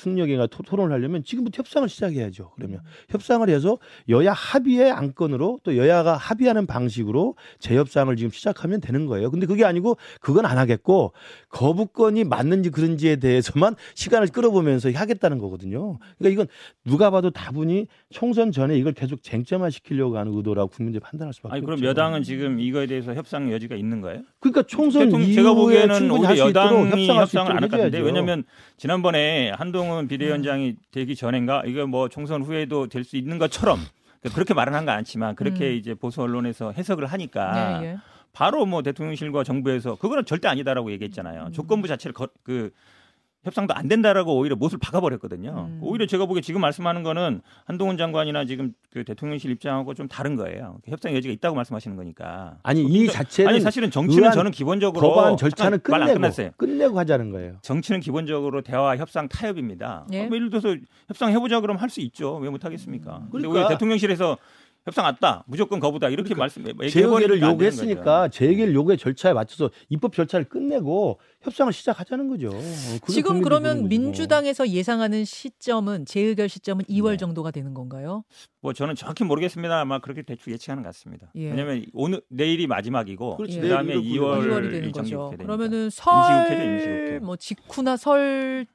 토- 0.47 0.63
토론을 0.63 0.93
하려면 0.95 1.23
지금부터 1.25 1.57
협상을 1.59 1.87
시작해야죠. 1.89 2.51
그러면 2.55 2.79
협상을 3.09 3.47
해서 3.49 3.77
여야 4.07 4.31
합의의 4.31 4.91
안건으로 4.91 5.59
또 5.63 5.75
여야가 5.75 6.15
합의하는 6.15 6.65
방식으로 6.65 7.35
재협상을 7.59 8.15
지금 8.15 8.31
시작하면 8.31 8.79
되는 8.79 9.05
거예요. 9.07 9.29
근데 9.29 9.45
그게 9.45 9.65
아니고 9.65 9.97
그건 10.21 10.45
안 10.45 10.57
하겠고 10.57 11.11
거부권이 11.49 12.23
맞는지 12.23 12.69
그런지에 12.69 13.17
대해서만 13.17 13.75
시간을 13.95 14.27
끌어보면서 14.29 14.91
하겠다는 14.93 15.37
거거든요. 15.39 15.99
그러니까 16.17 16.33
이건 16.33 16.47
누가 16.85 17.09
봐도 17.11 17.29
다분히 17.29 17.87
총선 18.09 18.51
전에 18.51 18.77
이걸 18.77 18.93
계속 18.93 19.21
쟁점화 19.21 19.69
시키려고 19.69 20.17
하는 20.17 20.33
의도라고 20.33 20.69
국민들이 20.69 21.01
판단할 21.01 21.33
수밖에 21.33 21.53
아니 21.55 21.61
그럼 21.61 21.73
없죠. 21.73 21.85
여당은 21.87 22.23
지금 22.23 22.59
이거에 22.59 22.87
대해서 22.87 23.13
협상 23.13 23.51
여지가 23.51 23.75
있는 23.75 23.99
거예요? 24.01 24.21
그러니까 24.39 24.63
총선 24.63 25.09
이후에 25.11 25.33
제가 25.33 25.53
보기에는 25.53 25.95
충분히 25.95 26.19
오히려 26.19 26.27
할수 26.29 26.49
있도록 26.49 26.85
여당이 26.87 27.05
수 27.05 27.11
협상을 27.13 27.51
안 27.51 27.57
할 27.63 27.69
것 27.69 27.77
같은데. 27.77 28.12
왜냐하면 28.13 28.43
지난번에 28.77 29.51
한동훈 29.51 30.05
음. 30.05 30.07
비대위원장이 30.07 30.75
되기 30.91 31.15
전인가 31.15 31.63
이거 31.65 31.85
뭐 31.87 32.09
총선 32.09 32.41
후에도 32.43 32.87
될 32.87 33.03
수 33.03 33.17
있는 33.17 33.37
것처럼 33.37 33.79
그렇게 34.33 34.53
말은 34.53 34.73
한건 34.73 34.95
않지만 34.95 35.35
그렇게 35.35 35.69
음. 35.71 35.75
이제 35.75 35.93
보수 35.93 36.21
언론에서 36.21 36.71
해석을 36.71 37.07
하니까 37.07 37.81
예, 37.83 37.85
예. 37.85 37.97
바로 38.31 38.65
뭐 38.65 38.81
대통령실과 38.81 39.43
정부에서 39.43 39.95
그거는 39.95 40.25
절대 40.25 40.47
아니다라고 40.47 40.91
얘기했잖아요. 40.91 41.47
음. 41.47 41.51
조건부 41.51 41.87
자체를 41.87 42.13
거, 42.13 42.27
그 42.43 42.71
협상도 43.43 43.73
안 43.73 43.87
된다라고 43.87 44.37
오히려 44.37 44.55
못을 44.55 44.77
박아버렸거든요. 44.79 45.67
음. 45.69 45.79
오히려 45.81 46.05
제가 46.05 46.25
보기에 46.25 46.41
지금 46.41 46.61
말씀하는 46.61 47.03
거는 47.03 47.41
한동훈 47.65 47.97
장관이나 47.97 48.45
지금 48.45 48.73
그 48.91 49.03
대통령실 49.03 49.51
입장하고 49.51 49.93
좀 49.93 50.07
다른 50.07 50.35
거예요. 50.35 50.77
협상 50.87 51.13
여지가 51.13 51.33
있다고 51.33 51.55
말씀하시는 51.55 51.97
거니까. 51.97 52.57
아니 52.63 52.83
이 52.83 53.07
자체는 53.07 53.49
아니 53.51 53.59
사실은 53.59 53.91
정치는 53.91 54.31
저는 54.31 54.51
기본적으로 54.51 55.09
법안 55.13 55.37
절차는 55.37 55.79
끝내고 55.81 56.13
끝났어요. 56.13 56.51
끝내고 56.57 56.97
하자는 56.99 57.31
거예요. 57.31 57.57
정치는 57.61 57.99
기본적으로 57.99 58.61
대화, 58.61 58.95
협상, 58.97 59.27
타협입니다. 59.27 60.07
예. 60.13 60.23
어, 60.23 60.27
뭐 60.27 60.35
예를 60.37 60.49
들어서 60.49 60.75
협상해보자 61.09 61.59
그러면 61.59 61.81
할 61.81 61.93
수 61.93 61.99
있죠. 62.01 62.37
왜 62.37 62.49
못하겠습니까? 62.49 63.27
근데 63.31 63.47
그러니까. 63.47 63.67
왜 63.67 63.73
대통령실에서 63.75 64.35
협상 64.85 65.05
왔다, 65.05 65.45
무조건 65.47 65.79
거부다 65.79 66.09
이렇게 66.09 66.35
말씀 66.35 66.67
얘기해버리니까 66.67 67.15
안 67.15 67.21
되는 67.21 67.41
요구했으니까. 67.41 68.27
재개를 68.27 68.73
요구의 68.73 68.97
절차에 68.97 69.31
맞춰서 69.31 69.69
입법 69.87 70.13
절차를 70.13 70.49
끝내고 70.49 71.19
협상을 71.41 71.71
시작하자는 71.71 72.27
거죠. 72.27 72.49
그게 73.01 73.13
지금 73.13 73.41
그러면. 73.41 73.87
민주당에서 73.87 74.67
예상하는 74.67 75.23
시점은 75.23 76.05
재의결 76.05 76.49
시점은 76.49 76.83
2월 76.85 77.11
네. 77.11 77.17
정도가 77.17 77.51
되는 77.51 77.73
건가요? 77.73 78.23
뭐 78.61 78.73
저는 78.73 78.95
정확히 78.95 79.23
모르겠습니다. 79.23 79.79
아마 79.79 79.99
그렇게 79.99 80.21
대충 80.21 80.51
예측하는 80.53 80.83
것 80.83 80.89
같습니다. 80.89 81.31
예. 81.35 81.49
왜냐하면 81.49 81.85
오늘 81.93 82.21
내일이 82.29 82.67
마지막이고 82.67 83.37
그렇지, 83.37 83.57
예. 83.57 83.61
그다음에 83.61 83.93
내일 83.95 84.19
2월 84.19 84.41
2월이 84.47 84.71
되는 84.71 84.89
이 84.89 84.91
거죠. 84.91 85.33
그러면은 85.37 85.89
설. 85.89 87.19
뭐 87.21 87.35
직후나 87.37 87.95
설 87.97 88.65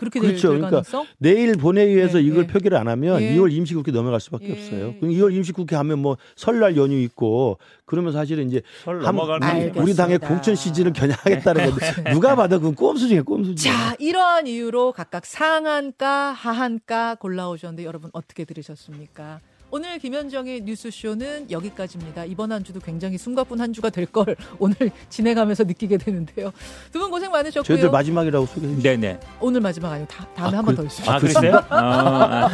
그렇게 0.00 0.18
그렇죠. 0.18 0.48
될 0.48 0.58
그러니까 0.60 0.82
가능성? 0.82 1.06
내일 1.18 1.56
본회의에서 1.56 2.18
예, 2.18 2.26
이걸 2.26 2.44
예. 2.44 2.46
표결을 2.46 2.78
안 2.78 2.88
하면 2.88 3.20
예. 3.20 3.36
2월 3.36 3.52
임시국회 3.52 3.92
넘어갈 3.92 4.18
수밖에 4.18 4.48
예. 4.48 4.52
없어요. 4.52 4.94
그럼 4.98 5.12
2월 5.12 5.34
임시국회 5.34 5.76
하면 5.76 5.98
뭐 5.98 6.16
설날 6.36 6.74
연휴 6.78 6.96
있고 7.02 7.58
그러면 7.84 8.12
사실은 8.14 8.48
이제 8.48 8.62
설 8.82 9.04
한-. 9.04 9.14
만큼 9.14 9.82
우리 9.82 9.94
당의 9.94 10.18
공천 10.18 10.54
시즌을 10.54 10.94
겨냥하겠다는 10.94 11.70
건데 11.70 12.12
누가 12.12 12.34
봐도 12.34 12.58
그건 12.58 12.74
꼼수 12.74 13.08
중에 13.08 13.20
꼼수 13.20 13.54
중에. 13.54 13.70
자, 13.70 13.94
이러한 13.98 14.46
이유로 14.46 14.92
각각 14.92 15.26
상한가, 15.26 16.32
하한가 16.32 17.16
골라오셨는데 17.16 17.84
여러분 17.84 18.08
어떻게 18.14 18.46
들으셨습니까? 18.46 19.40
오늘 19.72 19.98
김현정의 19.98 20.62
뉴스쇼는 20.62 21.50
여기까지입니다. 21.50 22.24
이번 22.24 22.50
한 22.52 22.64
주도 22.64 22.80
굉장히 22.80 23.18
숨가쁜 23.18 23.60
한 23.60 23.72
주가 23.72 23.88
될 23.90 24.06
걸 24.10 24.34
오늘 24.58 24.74
진행하면서 25.08 25.64
느끼게 25.64 25.96
되는데요. 25.98 26.52
두 26.92 26.98
분 27.00 27.10
고생 27.10 27.30
많으셨고요. 27.30 27.62
저희들 27.64 27.90
마지막이라고 27.90 28.46
소개해 28.46 28.72
주시죠. 28.74 28.88
네네. 28.88 29.20
오늘 29.40 29.60
마지막 29.60 29.92
아니고 29.92 30.08
다, 30.08 30.26
다음에 30.34 30.54
아, 30.56 30.58
한번 30.58 30.74
그- 30.74 30.82
더 30.82 30.86
있습니다. 30.86 31.14
아 31.14 31.18
그랬어요? 31.18 31.54
어, 31.70 31.74
아. 31.74 32.48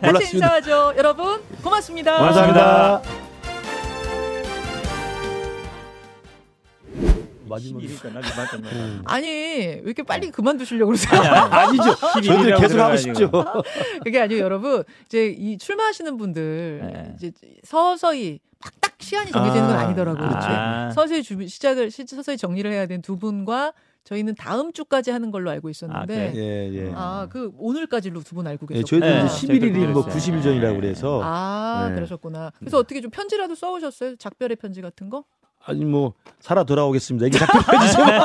같이. 0.00 0.34
인사하죠. 0.36 0.92
여러분 0.98 1.40
고맙습니다. 1.62 2.18
고맙습니다. 2.18 3.31
마지막. 7.52 7.80
11일이니까 7.80 8.12
날 8.12 8.22
맞았네. 8.36 8.68
음. 8.72 9.02
아니 9.04 9.26
왜 9.28 9.82
이렇게 9.84 10.02
빨리 10.02 10.30
그만두시려고 10.30 10.92
그러세요? 10.92 11.20
아니죠. 11.20 11.94
저희들 12.22 12.54
11일이라고 12.54 12.60
계속 12.60 12.78
하고. 12.80 12.96
싶죠. 12.96 13.30
그게 14.04 14.20
아니고 14.20 14.40
여러분 14.40 14.84
이제 15.06 15.26
이 15.28 15.58
출마하시는 15.58 16.16
분들 16.16 16.80
네. 16.92 17.14
이제 17.16 17.32
서서히 17.64 18.40
딱 18.80 18.94
시간이 18.98 19.30
정해지는 19.32 19.66
건 19.66 19.76
아, 19.76 19.80
아니더라고요. 19.80 20.28
그렇죠. 20.28 20.46
아. 20.48 20.90
서서히 20.94 21.22
주, 21.22 21.46
시작을 21.46 21.90
시- 21.90 22.04
서서히 22.06 22.36
정리를 22.36 22.70
해야 22.70 22.86
되는 22.86 23.02
두 23.02 23.16
분과 23.18 23.72
저희는 24.04 24.34
다음 24.36 24.72
주까지 24.72 25.10
하는 25.12 25.30
걸로 25.30 25.50
알고 25.50 25.68
아, 25.68 25.70
있었는데 25.70 26.32
그래요? 26.32 26.44
예, 26.44 26.86
예. 26.88 26.92
아 26.94 27.28
그 27.30 27.52
오늘까지로 27.56 28.22
두 28.24 28.34
분 28.34 28.46
알고 28.48 28.66
예, 28.72 28.82
계셨구나. 28.82 29.06
저희도 29.06 29.06
네, 29.06 29.26
이제 29.26 29.46
11일이 29.70 29.86
뭐 29.92 30.02
저희도 30.02 30.18
90일 30.18 30.42
전이라고 30.42 30.76
그래서 30.76 31.20
아 31.22 31.86
네. 31.88 31.94
그러셨구나. 31.96 32.52
그래서 32.58 32.78
어떻게 32.78 33.00
좀 33.00 33.10
편지라도 33.12 33.54
써오셨어요? 33.54 34.16
작별의 34.16 34.56
편지 34.56 34.80
같은 34.82 35.08
거? 35.10 35.24
아니 35.64 35.84
뭐 35.84 36.14
살아 36.40 36.64
돌아오겠습니다. 36.64 37.26
이게 37.26 37.38
자꾸 37.38 37.58
해주세요. 37.58 38.06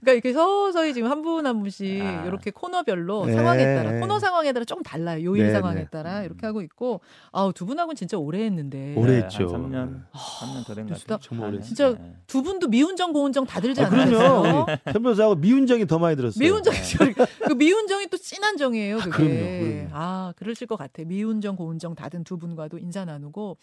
그러니까 0.00 0.12
이렇게 0.12 0.32
서서히 0.32 0.94
지금 0.94 1.10
한 1.10 1.22
분 1.22 1.46
한 1.46 1.60
분씩 1.60 2.00
아. 2.02 2.24
이렇게 2.26 2.50
코너별로 2.50 3.26
네. 3.26 3.32
상황에 3.32 3.64
따라 3.74 3.98
코너 4.00 4.18
상황에 4.18 4.52
따라 4.52 4.64
조금 4.64 4.82
달라요. 4.82 5.24
요일 5.24 5.46
네, 5.46 5.52
상황에 5.52 5.80
네. 5.80 5.86
따라 5.90 6.22
이렇게 6.22 6.46
하고 6.46 6.62
있고 6.62 7.00
아우 7.32 7.52
두 7.52 7.66
분하고는 7.66 7.96
진짜 7.96 8.16
오래 8.18 8.44
했는데 8.44 8.94
오래 8.96 9.12
네, 9.18 9.24
했죠. 9.24 9.48
한 9.48 9.70
3년, 9.70 10.02
3년 10.12 10.66
더 10.66 10.74
된 10.74 10.86
것. 10.86 11.00
같아요. 11.06 11.18
정말 11.20 11.48
오래 11.54 11.60
진짜 11.60 11.90
네. 11.92 12.14
두 12.26 12.42
분도 12.42 12.68
미운정 12.68 13.12
고운정 13.12 13.46
다 13.46 13.60
들지 13.60 13.82
아, 13.82 13.86
않으셨어요? 13.88 14.42
그럼요. 14.42 14.66
템플러스하고 14.84 15.34
미운정이 15.36 15.86
더 15.86 15.98
많이 15.98 16.16
들었어요. 16.16 16.38
미운정 16.42 16.72
그 17.46 17.52
미운정이 17.54 18.06
또 18.08 18.16
진한 18.16 18.56
정이에요. 18.56 18.98
그게. 18.98 19.10
그럼요, 19.10 19.34
그럼요. 19.64 19.88
아 19.92 20.32
그러실 20.36 20.66
것 20.66 20.76
같아. 20.76 21.02
미운정 21.04 21.56
고운정 21.56 21.94
다든 21.94 22.24
두 22.24 22.38
분과도 22.38 22.78
인사 22.78 23.04
나누고 23.04 23.56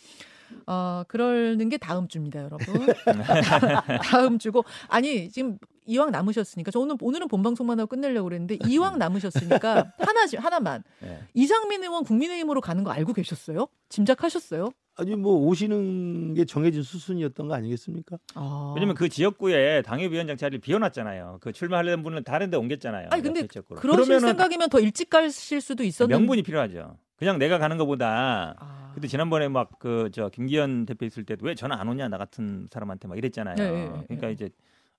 어 0.68 1.04
그러는 1.08 1.70
게 1.70 1.78
다음 1.78 2.08
주입니다, 2.08 2.44
여러분. 2.44 2.66
다음 4.04 4.38
주고 4.40 4.64
아니 4.88 5.30
지금 5.30 5.58
이왕 5.86 6.12
남으셨으니까 6.12 6.72
저 6.72 6.80
오늘 6.80 6.96
오늘은 7.00 7.28
본 7.28 7.44
방송만 7.44 7.80
하고 7.80 7.88
끝내려고 7.88 8.26
그랬는데 8.30 8.58
이왕 8.68 8.98
남으셨으니까 8.98 9.94
하나 10.00 10.26
하나만 10.38 10.84
네. 11.02 11.20
이상민 11.34 11.84
의원 11.84 12.04
국민의힘으로 12.04 12.62
가는 12.62 12.84
거 12.84 12.92
알고 12.92 13.14
계셨어요? 13.14 13.68
짐작하셨어요? 13.90 14.70
아니 14.98 15.16
뭐 15.16 15.36
오시는 15.48 16.36
게 16.36 16.46
정해진 16.46 16.82
수순이었던 16.82 17.48
거 17.50 17.54
아니겠습니까? 17.56 18.18
아. 18.36 18.72
왜냐면 18.76 18.96
그 18.96 19.10
지역구에 19.10 19.82
당협위원장 19.82 20.38
자리를 20.38 20.60
비워놨잖아요. 20.62 21.40
그 21.42 21.52
출마하려는 21.52 22.02
분은 22.04 22.24
다른 22.24 22.50
데 22.50 22.58
옮겼잖아요. 22.58 23.10
아니 23.12 23.22
근데. 23.22 23.46
그러실 23.46 23.64
그러면은 23.76 24.20
생각이면 24.22 24.70
더 24.70 24.80
일찍 24.80 25.10
가실 25.10 25.60
수도 25.62 25.84
있었는데 25.84 26.18
명분이 26.18 26.44
필요하죠. 26.44 26.98
그냥 27.18 27.38
내가 27.40 27.58
가는 27.58 27.78
것보다 27.78 28.56
아. 28.58 28.92
그때 28.96 29.08
지난번에 29.08 29.50
막 29.50 29.80
그 29.80 30.10
저 30.14 30.30
김기현 30.30 30.86
대표 30.86 31.06
있을 31.06 31.26
때도 31.26 31.46
왜 31.46 31.56
전화 31.56 31.76
안 31.80 31.90
오냐 31.90 32.08
나 32.08 32.18
같은 32.18 32.68
사람한테 32.72 33.08
막 33.10 33.18
이랬잖아요. 33.18 33.56
네, 33.56 33.72
네, 33.72 33.90
네. 33.90 34.04
그러니까 34.08 34.30
이제 34.30 34.50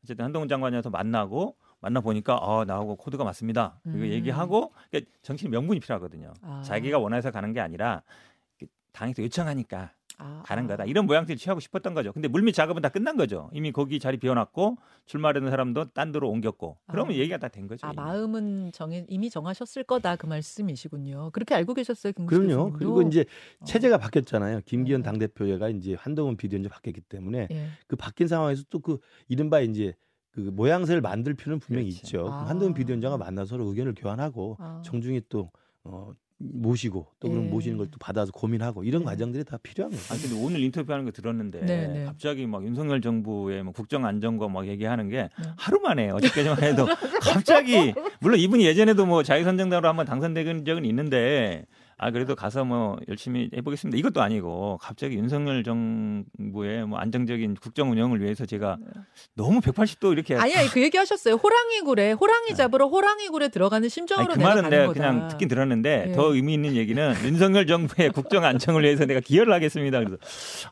어쨌든 0.07 0.25
한동훈 0.25 0.49
장관이어서 0.49 0.91
만나고 0.91 1.57
만나 1.81 2.01
보니까 2.01 2.37
어 2.37 2.65
나하고 2.65 2.97
코드가 2.97 3.25
맞습니다. 3.25 3.81
그리고 3.83 3.99
음. 3.99 4.09
얘기하고 4.09 4.73
그러니까 4.91 5.11
정치는 5.23 5.51
명분이 5.51 5.81
필요하거든요. 5.81 6.33
아. 6.43 6.63
자기가 6.65 6.99
원해서 6.99 7.31
가는 7.31 7.53
게 7.53 7.61
아니라 7.61 8.03
당에서 8.93 9.23
요청하니까 9.23 9.91
아, 10.19 10.43
가는 10.47 10.65
아. 10.65 10.67
거다. 10.69 10.85
이런 10.85 11.07
모양새를 11.07 11.37
취하고 11.37 11.61
싶었던 11.61 11.93
거죠. 11.95 12.13
근데 12.13 12.29
물밑 12.29 12.55
작업은 12.55 12.81
다 12.83 12.89
끝난 12.89 13.17
거죠. 13.17 13.51
이미 13.53 13.71
거기 13.73 13.99
자리 14.01 14.17
비워놨고 14.17 14.77
출마하려는 15.05 15.51
사람도 15.51 15.91
딴 15.93 16.11
데로 16.13 16.31
옮겼고. 16.31 16.79
그러면 16.89 17.13
아. 17.15 17.17
얘기가 17.19 17.39
다 17.39 17.49
된 17.49 17.67
거죠. 17.67 17.87
아 17.87 17.91
이미. 17.91 17.97
마음은 17.97 18.73
정해 18.73 19.05
이미 19.09 19.29
정하셨을 19.31 19.85
거다 19.85 20.17
그 20.17 20.27
말씀이시군요. 20.27 21.31
그렇게 21.33 21.55
알고 21.55 21.75
계셨어요, 21.75 22.13
김구수 22.13 22.41
그럼요. 22.41 22.71
교수님도? 22.73 22.79
그리고 22.79 23.03
이제 23.03 23.25
어. 23.61 23.65
체제가 23.65 23.99
바뀌었잖아요. 23.99 24.61
김기현 24.65 25.03
네. 25.03 25.05
당대표가 25.07 25.69
이제 25.69 25.95
한동훈 25.99 26.37
비대위원장 26.37 26.71
바뀌었기 26.71 27.03
때문에 27.03 27.49
예. 27.51 27.69
그 27.87 27.97
바뀐 27.97 28.27
상황에서 28.29 28.65
또 28.71 28.81
그 28.81 28.99
이른바 29.29 29.61
이제 29.61 29.95
그 30.31 30.41
모양새를 30.41 31.01
만들 31.01 31.35
필요는 31.35 31.61
분명히 31.61 31.89
그렇지. 31.91 32.03
있죠. 32.07 32.21
아. 32.21 32.23
그럼 32.25 32.47
한동훈 32.49 32.75
비대위원장과 32.75 33.17
만나서 33.19 33.57
의견을 33.59 33.95
교환하고 33.97 34.57
아. 34.61 34.83
정중히 34.85 35.23
또 35.29 35.51
어, 35.85 36.13
모시고 36.39 37.07
또 37.19 37.29
그럼 37.31 37.47
예. 37.47 37.49
모시는 37.49 37.79
걸 37.79 37.87
또 37.87 37.99
받아서 37.99 38.33
고민하고 38.33 38.83
이런 38.85 39.03
네. 39.03 39.07
과정들이 39.07 39.45
다 39.45 39.59
필요한 39.63 39.93
거죠. 39.93 40.13
아니 40.13 40.23
근데 40.23 40.37
오늘 40.45 40.61
인터뷰하는 40.61 41.05
거 41.05 41.13
들었는데 41.13 41.61
네, 41.61 41.87
네. 41.87 42.05
갑자기 42.05 42.47
막 42.47 42.65
윤석열 42.65 43.01
정부의 43.01 43.63
뭐 43.63 43.73
국정 43.73 44.05
안정과 44.05 44.49
막 44.49 44.67
얘기하는 44.67 45.09
게 45.09 45.17
네. 45.41 45.49
하루 45.57 45.81
만에 45.81 46.11
어저께만 46.11 46.63
해도 46.63 46.87
갑자기 47.23 47.95
물론 48.21 48.41
이분이 48.41 48.67
예전에도 48.67 49.07
뭐 49.07 49.23
자유선정당으로 49.23 49.89
한번 49.89 50.05
당선된 50.05 50.65
적은 50.65 50.85
있는데 50.85 51.65
아 51.99 52.11
그래도 52.11 52.35
가서 52.37 52.63
뭐 52.67 52.99
열심히 53.09 53.49
해보겠습니다. 53.57 53.97
이것도 53.97 54.21
아니고 54.21 54.79
갑자기 54.83 55.17
윤석열 55.17 55.65
정부의 55.65 56.87
뭐 56.87 56.99
안정적인 56.99 57.55
국정 57.55 57.91
운영을 57.91 58.21
위해서 58.21 58.45
제가 58.45 58.77
너무 59.35 59.61
180도 59.61 60.13
이렇게 60.13 60.35
네. 60.35 60.41
아니 60.41 60.55
아니 60.57 60.69
그 60.69 60.83
얘기 60.83 60.99
하셨어요. 60.99 61.37
호랑이 61.37 61.81
굴에 61.81 62.13
호랑이 62.13 62.55
잡으러 62.55 62.89
호랑이 62.89 63.29
굴에 63.29 63.49
들어가는 63.49 63.89
심정으로 63.89 64.27
네. 64.27 64.33
아니, 64.35 64.43
그 64.43 64.47
말은 64.47 64.71
내가 64.71 64.87
거다. 64.89 65.01
그냥 65.01 65.29
듣긴 65.29 65.49
들었는데 65.49 66.07
예. 66.09 66.13
더 66.13 66.35
의미 66.35 66.53
있는 66.53 66.75
얘기는 66.77 67.15
윤석열 67.25 67.67
정부의 67.67 68.11
국정 68.11 68.45
안정을 68.45 68.83
위해서 68.83 69.07
내가 69.07 69.21
기여를 69.21 69.55
하겠습니다. 69.55 69.99
그래서 70.01 70.17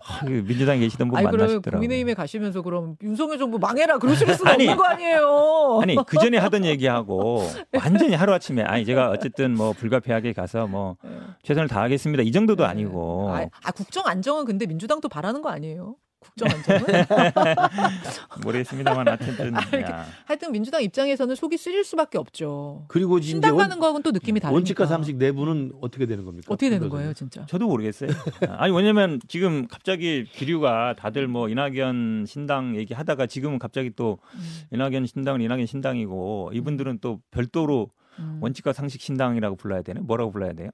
아, 0.06 0.26
그 0.26 0.30
민주당에 0.46 0.80
계시던 0.80 1.08
분 1.08 1.16
아니 1.16 1.24
만나시더라고요. 1.24 1.70
국민의힘에 1.70 2.12
가시면서 2.12 2.60
그럼 2.60 2.96
윤석열 3.02 3.38
정부 3.38 3.58
망해라 3.58 3.96
그러실 3.96 4.28
수가 4.34 4.50
아니, 4.50 4.68
없는 4.68 4.76
거 4.76 4.84
아니에요. 4.84 5.80
아니 5.82 5.96
그 6.06 6.18
전에 6.18 6.36
하던 6.36 6.66
얘기하고 6.66 7.48
완전히 7.72 8.14
하루 8.14 8.34
아침에 8.34 8.62
아니 8.62 8.84
제가 8.84 9.08
어쨌든 9.08 9.54
뭐 9.54 9.72
불가피하게 9.72 10.34
가서 10.34 10.66
뭐 10.66 10.96
네. 11.02 11.13
최선을 11.42 11.68
다하겠습니다 11.68 12.22
이 12.22 12.32
정도도 12.32 12.64
아니고 12.64 13.30
아, 13.32 13.46
아, 13.62 13.70
국정 13.72 14.06
안정은 14.06 14.44
근데 14.44 14.66
민주당도 14.66 15.08
바라는 15.08 15.42
거 15.42 15.48
아니에요? 15.50 15.96
국정 16.20 16.48
안정은? 16.50 16.84
모르겠습니다만 18.42 19.06
어쨌든 19.08 19.54
야. 19.54 20.06
하여튼 20.24 20.52
민주당 20.52 20.82
입장에서는 20.82 21.34
속이 21.34 21.56
쓰릴 21.58 21.84
수밖에 21.84 22.16
없죠. 22.18 22.86
그리고 22.88 23.18
이제 23.18 23.28
신당 23.28 23.56
원- 23.56 23.64
가는 23.64 23.78
거하고는 23.78 24.02
또 24.02 24.10
느낌이 24.10 24.40
다르니까. 24.40 24.54
원칙과 24.54 24.86
상식 24.86 25.16
내부는 25.16 25.72
어떻게 25.80 26.06
되는 26.06 26.24
겁니까? 26.24 26.46
어떻게 26.52 26.70
되는 26.70 26.88
거예요, 26.88 27.12
진짜? 27.12 27.44
저도 27.46 27.66
모르겠어요. 27.66 28.10
아니 28.48 28.74
왜냐면 28.74 29.20
지금 29.28 29.66
갑자기 29.68 30.24
기류가 30.24 30.94
다들 30.96 31.28
뭐 31.28 31.48
이낙연 31.48 32.24
신당 32.26 32.76
얘기하다가 32.76 33.26
지금은 33.26 33.58
갑자기 33.58 33.90
또 33.94 34.18
음, 34.34 34.40
이낙연 34.72 35.06
신당은 35.06 35.40
이낙연 35.42 35.66
신당이고 35.66 36.52
이분들은 36.54 36.98
또 37.00 37.20
별도로 37.30 37.90
음. 38.18 38.38
원칙과 38.40 38.72
상식 38.72 39.00
신당이라고 39.02 39.56
불러야 39.56 39.82
되나? 39.82 40.00
뭐라고 40.02 40.30
불러야 40.30 40.52
돼요? 40.52 40.70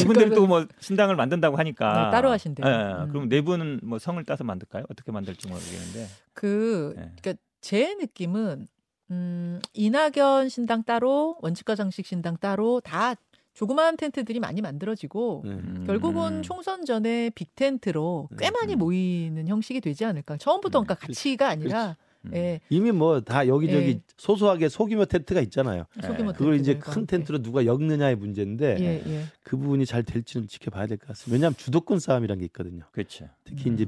이분들이 0.00 0.30
또 0.30 0.46
뭐 0.46 0.66
신당을 0.78 1.16
만든다고 1.16 1.56
하니까 1.56 2.04
네, 2.04 2.10
따로 2.10 2.30
하신대요. 2.30 2.66
예, 2.66 2.70
예. 2.70 3.02
음. 3.04 3.08
그럼 3.08 3.28
내부는 3.28 3.80
뭐 3.82 3.98
성을 3.98 4.22
따서 4.24 4.44
만들까요? 4.44 4.84
어떻게 4.90 5.10
만들지 5.10 5.48
모르겠는데. 5.48 6.06
그 6.34 6.94
네. 6.96 7.10
그러니까 7.20 7.42
제 7.60 7.94
느낌은 7.94 8.66
음, 9.10 9.60
이낙연 9.72 10.48
신당 10.48 10.82
따로 10.84 11.36
원칙과 11.42 11.76
상식 11.76 12.06
신당 12.06 12.36
따로 12.36 12.80
다 12.80 13.14
조그마한 13.54 13.96
텐트들이 13.96 14.40
많이 14.40 14.60
만들어지고 14.60 15.42
네. 15.44 15.50
음. 15.52 15.84
결국은 15.86 16.42
총선 16.42 16.84
전에 16.84 17.30
빅 17.30 17.54
텐트로 17.54 18.28
꽤 18.38 18.48
음. 18.48 18.52
많이 18.52 18.76
모이는 18.76 19.48
형식이 19.48 19.80
되지 19.80 20.04
않을까. 20.04 20.36
처음부터 20.36 20.80
음. 20.80 20.84
그러니까 20.84 21.06
가치가 21.06 21.48
아니라 21.48 21.88
음. 21.90 21.94
예. 22.32 22.60
이미 22.70 22.90
뭐 22.92 23.20
다 23.20 23.46
여기저기 23.46 23.86
예. 23.88 24.00
소소하게 24.16 24.68
소규모 24.68 25.04
텐트가 25.04 25.40
있잖아요. 25.42 25.84
소규모 26.02 26.32
그걸 26.32 26.54
이제 26.56 26.78
큰. 26.78 27.06
텐트로 27.06 27.42
누가 27.42 27.66
엮느냐의 27.66 28.16
문제인데 28.16 28.76
예, 28.80 29.02
예. 29.06 29.24
그 29.42 29.56
부분이 29.56 29.84
잘 29.86 30.02
될지는 30.02 30.46
지켜봐야 30.48 30.86
될 30.86 30.96
것 30.98 31.08
같습니다. 31.08 31.34
왜냐하면 31.34 31.56
주도권 31.56 31.98
싸움이라는 31.98 32.38
게 32.40 32.46
있거든요. 32.46 32.84
그렇죠. 32.92 33.28
특히 33.44 33.68
음. 33.70 33.74
이제 33.74 33.86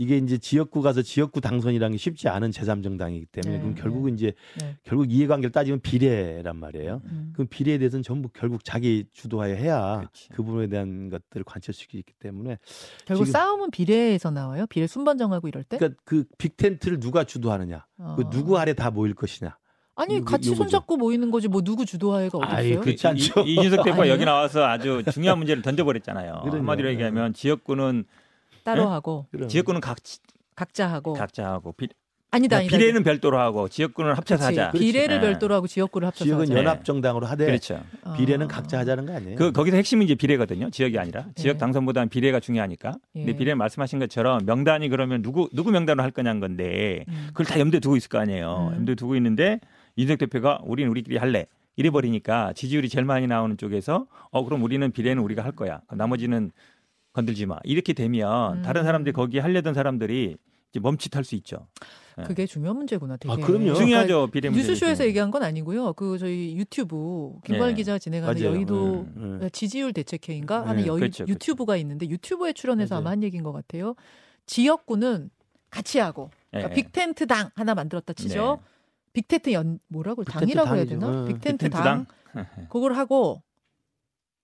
이게 0.00 0.16
이제 0.16 0.38
지역구 0.38 0.80
가서 0.80 1.02
지역구 1.02 1.40
당선이라는 1.40 1.92
게 1.92 1.98
쉽지 1.98 2.28
않은 2.28 2.50
제3정당이기 2.52 3.26
때문에 3.32 3.54
네, 3.56 3.60
그럼 3.60 3.74
네. 3.74 3.80
결국은 3.82 4.14
이제 4.14 4.32
네. 4.60 4.76
결국 4.84 5.10
이해관계를 5.12 5.50
따지면 5.50 5.80
비례란 5.80 6.56
말이에요. 6.56 7.02
음. 7.06 7.32
그럼 7.34 7.48
비례에 7.50 7.78
대해서는 7.78 8.04
전부 8.04 8.28
결국 8.32 8.64
자기 8.64 9.06
주도하에 9.12 9.56
해야 9.56 9.96
그렇지. 9.98 10.28
그 10.30 10.42
부분에 10.44 10.68
대한 10.68 11.10
것들을 11.10 11.42
관철시키기 11.44 12.12
때문에 12.20 12.58
결국 13.06 13.24
지금- 13.24 13.32
싸움은 13.32 13.70
비례에서 13.72 14.30
나와요. 14.30 14.66
비례 14.68 14.86
순번 14.86 15.18
정하고 15.18 15.48
이럴 15.48 15.64
때. 15.64 15.78
그러니까 15.78 16.00
그 16.04 16.24
빅텐트를 16.38 17.00
누가 17.00 17.24
주도하느냐, 17.24 17.84
어. 17.98 18.14
그 18.16 18.30
누구 18.30 18.56
아래 18.56 18.74
다 18.74 18.92
모일 18.92 19.14
것이냐. 19.14 19.58
아니 19.96 20.24
같이. 20.24 20.54
손잡고 20.54 20.96
모이는 20.96 21.32
거지 21.32 21.48
뭐 21.48 21.60
누구 21.60 21.84
주도하에가? 21.84 22.38
그- 22.38 22.80
그렇지 22.82 23.04
않죠. 23.08 23.40
이, 23.40 23.54
이준석 23.54 23.84
대표가? 23.84 24.06
여기 24.08 24.24
나와서 24.24 24.64
아주 24.64 25.02
중요한 25.12 25.38
문제를 25.38 25.60
던져버렸잖아요. 25.64 26.34
그러네요. 26.42 26.58
한마디로 26.60 26.88
얘기하면 26.90 27.34
지역구는 27.34 28.04
따로 28.68 28.82
예? 28.82 28.86
하고 28.86 29.26
그럼. 29.30 29.48
지역구는 29.48 29.80
각 29.80 29.96
각자 30.54 30.86
하고 30.90 31.12
각자 31.14 31.46
하고 31.46 31.72
비, 31.72 31.88
아니다 32.30 32.58
아니다. 32.58 32.76
비례는 32.76 33.04
별도로 33.04 33.38
하고 33.38 33.68
지역구는 33.68 34.12
합쳐서 34.14 34.48
그치. 34.48 34.60
하자. 34.60 34.72
비례를 34.72 35.16
예. 35.16 35.20
별도로 35.20 35.54
하고 35.54 35.66
지역구를 35.66 36.06
합쳐서 36.08 36.24
지역은 36.26 36.42
하자. 36.42 36.52
연- 36.52 36.58
연합정당으로 36.64 37.26
하되 37.26 37.46
그렇죠. 37.46 37.80
어. 38.04 38.12
비례는 38.14 38.48
각자 38.48 38.78
하자는 38.80 39.06
거 39.06 39.14
아니에요? 39.14 39.36
그 39.36 39.50
거기서 39.52 39.76
핵심은 39.78 40.04
이제 40.04 40.14
비례거든요. 40.14 40.68
지역이 40.70 40.98
아니라 40.98 41.26
지역 41.36 41.54
예. 41.54 41.58
당선보다는 41.58 42.10
비례가 42.10 42.38
중요하니까. 42.40 42.96
근데 43.14 43.32
예. 43.32 43.36
비례는 43.36 43.56
말씀하신 43.56 43.98
것처럼 44.00 44.44
명단이 44.44 44.88
그러면 44.90 45.22
누구 45.22 45.48
누구 45.54 45.70
명단으로 45.70 46.02
할 46.02 46.10
거냐는 46.10 46.40
건데 46.40 47.04
음. 47.08 47.28
그걸 47.28 47.46
다 47.46 47.58
염두에 47.58 47.80
두고 47.80 47.96
있을 47.96 48.08
거 48.10 48.18
아니에요. 48.18 48.68
음. 48.72 48.76
염두에 48.78 48.94
두고 48.94 49.16
있는데 49.16 49.60
이준석 49.96 50.18
대표가 50.18 50.60
우리는 50.64 50.90
우리끼리 50.90 51.16
할래. 51.16 51.46
이래 51.76 51.90
버리니까 51.90 52.52
지지율이 52.54 52.88
제일 52.88 53.04
많이 53.04 53.26
나오는 53.28 53.56
쪽에서 53.56 54.06
어 54.32 54.44
그럼 54.44 54.64
우리는 54.64 54.90
비례는 54.90 55.22
우리가 55.22 55.44
할 55.44 55.52
거야. 55.52 55.80
나머지는 55.92 56.50
건들지 57.12 57.46
마. 57.46 57.58
이렇게 57.64 57.92
되면 57.92 58.58
음. 58.58 58.62
다른 58.62 58.84
사람들이 58.84 59.12
거기에 59.12 59.40
하려던 59.40 59.74
사람들이 59.74 60.36
이제 60.70 60.80
멈칫할 60.80 61.24
수 61.24 61.34
있죠. 61.36 61.66
예. 62.18 62.22
그게 62.24 62.46
중요한 62.46 62.76
문제구나. 62.76 63.16
되게. 63.16 63.32
아, 63.32 63.36
그럼요. 63.36 63.74
중요하죠 63.74 64.28
비례 64.30 64.50
문제. 64.50 64.66
뉴스쇼에서 64.68 65.06
얘기한 65.06 65.30
건 65.30 65.42
아니고요. 65.42 65.94
그 65.94 66.18
저희 66.18 66.56
유튜브 66.56 67.32
김광일 67.44 67.72
예. 67.72 67.76
기자가 67.76 67.98
진행하는 67.98 68.40
맞아요. 68.42 68.54
여의도 68.54 68.84
음, 69.16 69.38
음. 69.42 69.48
지지율 69.52 69.92
대책회의인가 69.92 70.60
네, 70.60 70.66
하는 70.66 70.86
여의 70.86 71.00
그렇죠, 71.00 71.24
그렇죠. 71.24 71.32
유튜브가 71.32 71.76
있는데 71.78 72.08
유튜브에 72.08 72.52
출연해서 72.52 72.94
맞아요. 72.96 73.02
아마 73.02 73.10
한 73.10 73.22
얘기인 73.22 73.42
것 73.42 73.52
같아요. 73.52 73.94
지역구는 74.46 75.30
같이 75.70 75.98
하고 75.98 76.30
그러니까 76.50 76.70
예. 76.70 76.74
빅텐트 76.74 77.26
당 77.26 77.50
하나 77.54 77.74
만들었다 77.74 78.12
치죠. 78.12 78.60
빅텐트 79.12 79.52
연 79.52 79.78
뭐라고 79.88 80.22
빅텐트 80.24 80.40
당이라고 80.40 80.68
해야 80.68 80.84
당이죠. 80.84 80.98
되나? 80.98 81.06
어, 81.08 81.24
빅텐트, 81.24 81.64
빅텐트 81.64 81.70
당. 81.70 82.06
당. 82.34 82.46
그걸 82.68 82.94
하고 82.94 83.42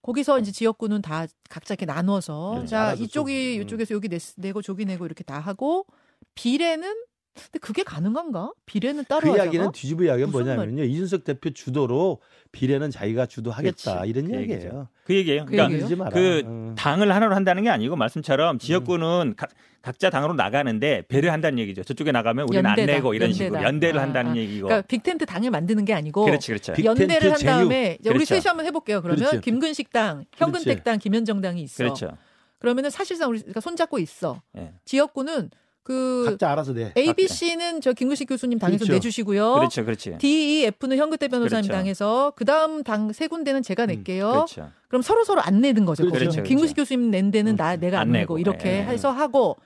거기서 0.05 0.38
이제 0.38 0.53
지역구는 0.53 1.01
다 1.01 1.27
각자 1.49 1.73
이렇게 1.73 1.87
나눠서 1.87 2.59
네, 2.61 2.67
자 2.67 2.93
이쪽이 2.93 3.55
좀, 3.55 3.61
음. 3.61 3.67
이쪽에서 3.67 3.95
여기 3.95 4.09
내, 4.09 4.19
내고 4.37 4.61
저기 4.61 4.85
내고 4.85 5.07
이렇게 5.07 5.25
다 5.25 5.38
하고 5.38 5.87
비례는 6.35 6.95
근데 7.35 7.59
그게 7.59 7.83
가능한가? 7.83 8.53
비례는 8.64 9.05
따로 9.09 9.23
그 9.23 9.29
하자가? 9.31 9.44
이야기는 9.44 9.73
뒤집어 9.73 10.05
이야기가 10.05 10.29
무슨 10.29 10.44
뭐냐면요. 10.47 10.85
이준석 10.85 11.25
대표 11.25 11.51
주도로 11.51 12.20
비례는 12.53 12.92
자기가 12.92 13.27
주도하겠다 13.27 13.94
그렇지. 14.05 14.11
이런 14.11 14.27
그 14.29 14.37
얘기예요. 14.37 14.53
얘기죠. 14.61 14.88
그 15.05 15.14
얘기예요. 15.16 15.44
그 15.44 15.51
그러니까 15.53 15.97
마라. 15.97 16.11
그 16.11 16.42
어. 16.47 16.75
당을 16.79 17.12
하나로 17.12 17.35
한다는 17.35 17.64
게 17.64 17.70
아니고 17.70 17.97
말씀처럼 17.97 18.59
지역구는 18.61 19.35
각- 19.37 19.51
각자 19.83 20.11
당으로 20.11 20.35
나가는데 20.35 21.03
배려한다는 21.09 21.59
얘기죠. 21.59 21.83
저쪽에 21.83 22.12
나가면 22.12 22.47
우리는 22.49 22.64
안 22.64 22.79
연대다. 22.79 22.92
내고 22.92 23.12
이런 23.14 23.31
연대다. 23.31 23.44
식으로 23.44 23.62
연대를 23.64 23.99
아, 23.99 24.03
한다는 24.05 24.33
아. 24.33 24.37
얘기고. 24.37 24.68
그러니까 24.68 24.87
빅텐트 24.87 25.27
당을 25.27 25.51
만드는 25.51 25.85
게 25.85 25.92
아니고 25.92 26.25
그렇지, 26.25 26.47
그렇죠. 26.53 26.73
빅- 26.73 26.85
연대를 26.85 27.33
한 27.33 27.38
다음에 27.40 27.97
이제 28.01 28.09
우리 28.11 28.18
그렇죠. 28.18 28.35
셋이 28.37 28.44
한번 28.47 28.64
해볼게요. 28.66 29.03
그러면 29.03 29.18
그렇죠. 29.18 29.40
김근식 29.40 29.92
당, 29.92 30.25
현근택 30.37 30.85
당, 30.85 30.99
김현정 30.99 31.40
당이 31.40 31.61
있어. 31.62 31.83
그렇죠. 31.83 32.16
그러면은 32.61 32.88
사실상 32.88 33.29
우리가 33.31 33.61
손잡고 33.61 33.99
있어. 33.99 34.40
예. 34.57 34.73
지역구는 34.87 35.51
그 35.85 36.25
각자 36.27 36.51
알아서 36.51 36.73
내. 36.73 36.92
A, 36.97 37.12
B, 37.12 37.29
C는 37.29 37.81
저 37.83 37.92
김근식 37.92 38.27
교수님 38.29 38.59
당에서 38.59 38.79
그렇죠. 38.85 38.94
내주시고요. 38.94 39.55
그렇죠, 39.55 39.85
그렇지. 39.85 40.16
D, 40.18 40.62
E, 40.62 40.64
F는 40.64 40.97
현근택 40.97 41.31
변호사님 41.31 41.64
그렇죠. 41.68 41.73
당에서 41.79 42.33
그 42.37 42.44
다음 42.44 42.83
당 42.83 43.12
세 43.12 43.29
군데는 43.29 43.62
제가 43.62 43.85
낼게요. 43.87 44.31
그렇죠. 44.31 44.70
그럼 44.88 45.03
서로 45.03 45.25
서로 45.25 45.40
안 45.42 45.61
내는 45.61 45.85
거죠. 45.85 46.05
그렇죠. 46.05 46.18
그렇죠. 46.18 46.42
김근식 46.42 46.75
교수님 46.77 47.11
낸 47.11 47.31
데는 47.31 47.55
나 47.57 47.77
내가 47.77 47.99
안, 48.01 48.09
안 48.09 48.12
내고 48.12 48.37
내고. 48.37 48.38
이렇게 48.38 48.70
예. 48.79 48.83
해서 48.85 49.11
하고 49.11 49.57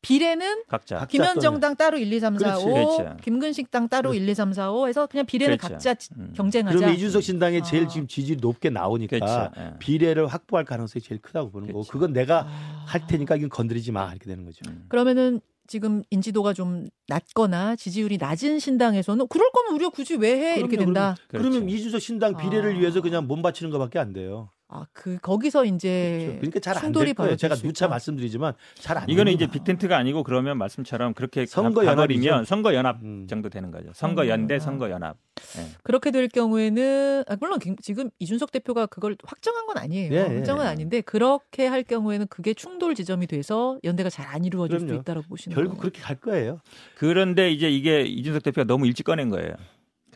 비례는 0.00 0.62
각자. 0.68 0.98
각- 0.98 1.08
김현정당 1.08 1.74
따로 1.76 1.98
1, 1.98 2.12
2, 2.12 2.20
3, 2.20 2.38
4, 2.38 2.58
5, 2.58 2.64
그렇지. 2.64 2.96
그렇죠. 2.98 3.16
김근식당 3.22 3.88
따로 3.88 4.14
1, 4.14 4.28
2, 4.28 4.34
3, 4.34 4.52
4, 4.52 4.70
5 4.72 4.86
해서 4.88 5.06
그냥 5.06 5.26
비례는 5.26 5.56
그렇죠. 5.58 5.74
각자 5.74 5.94
음. 6.16 6.32
경쟁하자. 6.36 6.76
그러면 6.76 6.94
이준석 6.96 7.22
신당에 7.22 7.62
제일 7.62 7.84
아. 7.84 7.88
지금 7.88 8.06
지지율이 8.06 8.40
높게 8.40 8.70
나오니까 8.70 9.18
그렇죠. 9.18 9.50
예. 9.58 9.74
비례를 9.78 10.26
확보할 10.28 10.64
가능성이 10.64 11.02
제일 11.02 11.20
크다고 11.20 11.50
보는 11.50 11.66
거고 11.68 11.80
그렇죠. 11.80 11.92
그건 11.92 12.12
내가 12.12 12.46
아. 12.48 12.84
할 12.86 13.06
테니까 13.06 13.36
이건 13.36 13.48
건드리지 13.48 13.90
마 13.92 14.10
이렇게 14.10 14.26
되는 14.26 14.44
거죠. 14.44 14.60
음. 14.68 14.84
그러면은 14.88 15.40
지금 15.68 16.02
인지도가 16.10 16.54
좀 16.54 16.86
낮거나 17.06 17.76
지지율이 17.76 18.16
낮은 18.16 18.58
신당에서는 18.58 19.28
그럴 19.28 19.50
거면 19.52 19.74
우리가 19.74 19.90
굳이 19.90 20.16
왜 20.16 20.32
해? 20.32 20.58
이렇게 20.58 20.78
된다. 20.78 21.14
그렇죠. 21.28 21.50
그러면 21.50 21.68
이준석 21.68 22.00
신당 22.00 22.36
비례를 22.36 22.74
아. 22.74 22.78
위해서 22.78 23.02
그냥 23.02 23.26
몸 23.26 23.42
바치는 23.42 23.70
것밖에 23.70 23.98
안 23.98 24.12
돼요. 24.12 24.50
아, 24.70 24.84
그 24.92 25.16
거기서 25.22 25.64
이제 25.64 26.18
그렇죠. 26.26 26.38
그러니까 26.40 26.60
잘안 26.60 26.82
충돌이 26.82 27.06
될 27.06 27.14
거예요. 27.14 27.36
제가 27.36 27.54
수 27.56 27.66
누차. 27.66 27.88
말씀드리지만 27.88 28.52
잘 28.74 28.98
안. 28.98 29.08
이거는 29.08 29.32
이제. 29.32 29.46
빅텐트가 29.46 29.96
아니고 29.96 30.22
그러면 30.24 30.58
말씀처럼 30.58 31.14
그렇게 31.14 31.46
선거 31.46 31.86
연합이죠. 31.86 32.44
선거 32.44 32.74
연합 32.74 33.02
음. 33.02 33.26
정도 33.26 33.48
되는 33.48 33.70
거죠. 33.70 33.90
선거 33.94 34.28
연대, 34.28 34.54
연합. 34.54 34.64
선거 34.64 34.90
연합. 34.90 35.16
예. 35.58 35.64
그렇게 35.82 36.10
될 36.10 36.28
경우에는 36.28 37.24
아, 37.26 37.36
물론 37.40 37.58
김- 37.60 37.76
지금 37.76 38.10
이준석 38.18 38.52
대표가 38.52 38.84
그걸 38.86 39.16
확정한 39.24 39.64
건 39.66 39.78
아니에요. 39.78 40.12
예, 40.12 40.16
예. 40.18 40.34
확정은 40.36 40.66
아닌데 40.66 41.00
그렇게 41.00 41.66
할 41.66 41.82
경우에는 41.82 42.26
그게 42.26 42.52
충돌 42.52 42.94
지점이 42.94 43.26
돼서 43.26 43.78
연대가 43.84 44.10
잘 44.10 44.28
안 44.28 44.44
이루어질 44.44 44.80
수도 44.80 44.88
그럼요. 44.88 45.00
있다라고 45.00 45.26
보시는 45.28 45.54
결국 45.54 45.70
거예요. 45.70 45.80
그렇게 45.80 46.00
갈 46.02 46.16
거예요. 46.16 46.60
그런데 46.96 47.50
이제 47.50 47.70
이게 47.70 48.02
이준석 48.02 48.42
대표가 48.42 48.66
너무 48.66 48.86
일찍 48.86 49.04
꺼낸 49.04 49.30
거예요. 49.30 49.54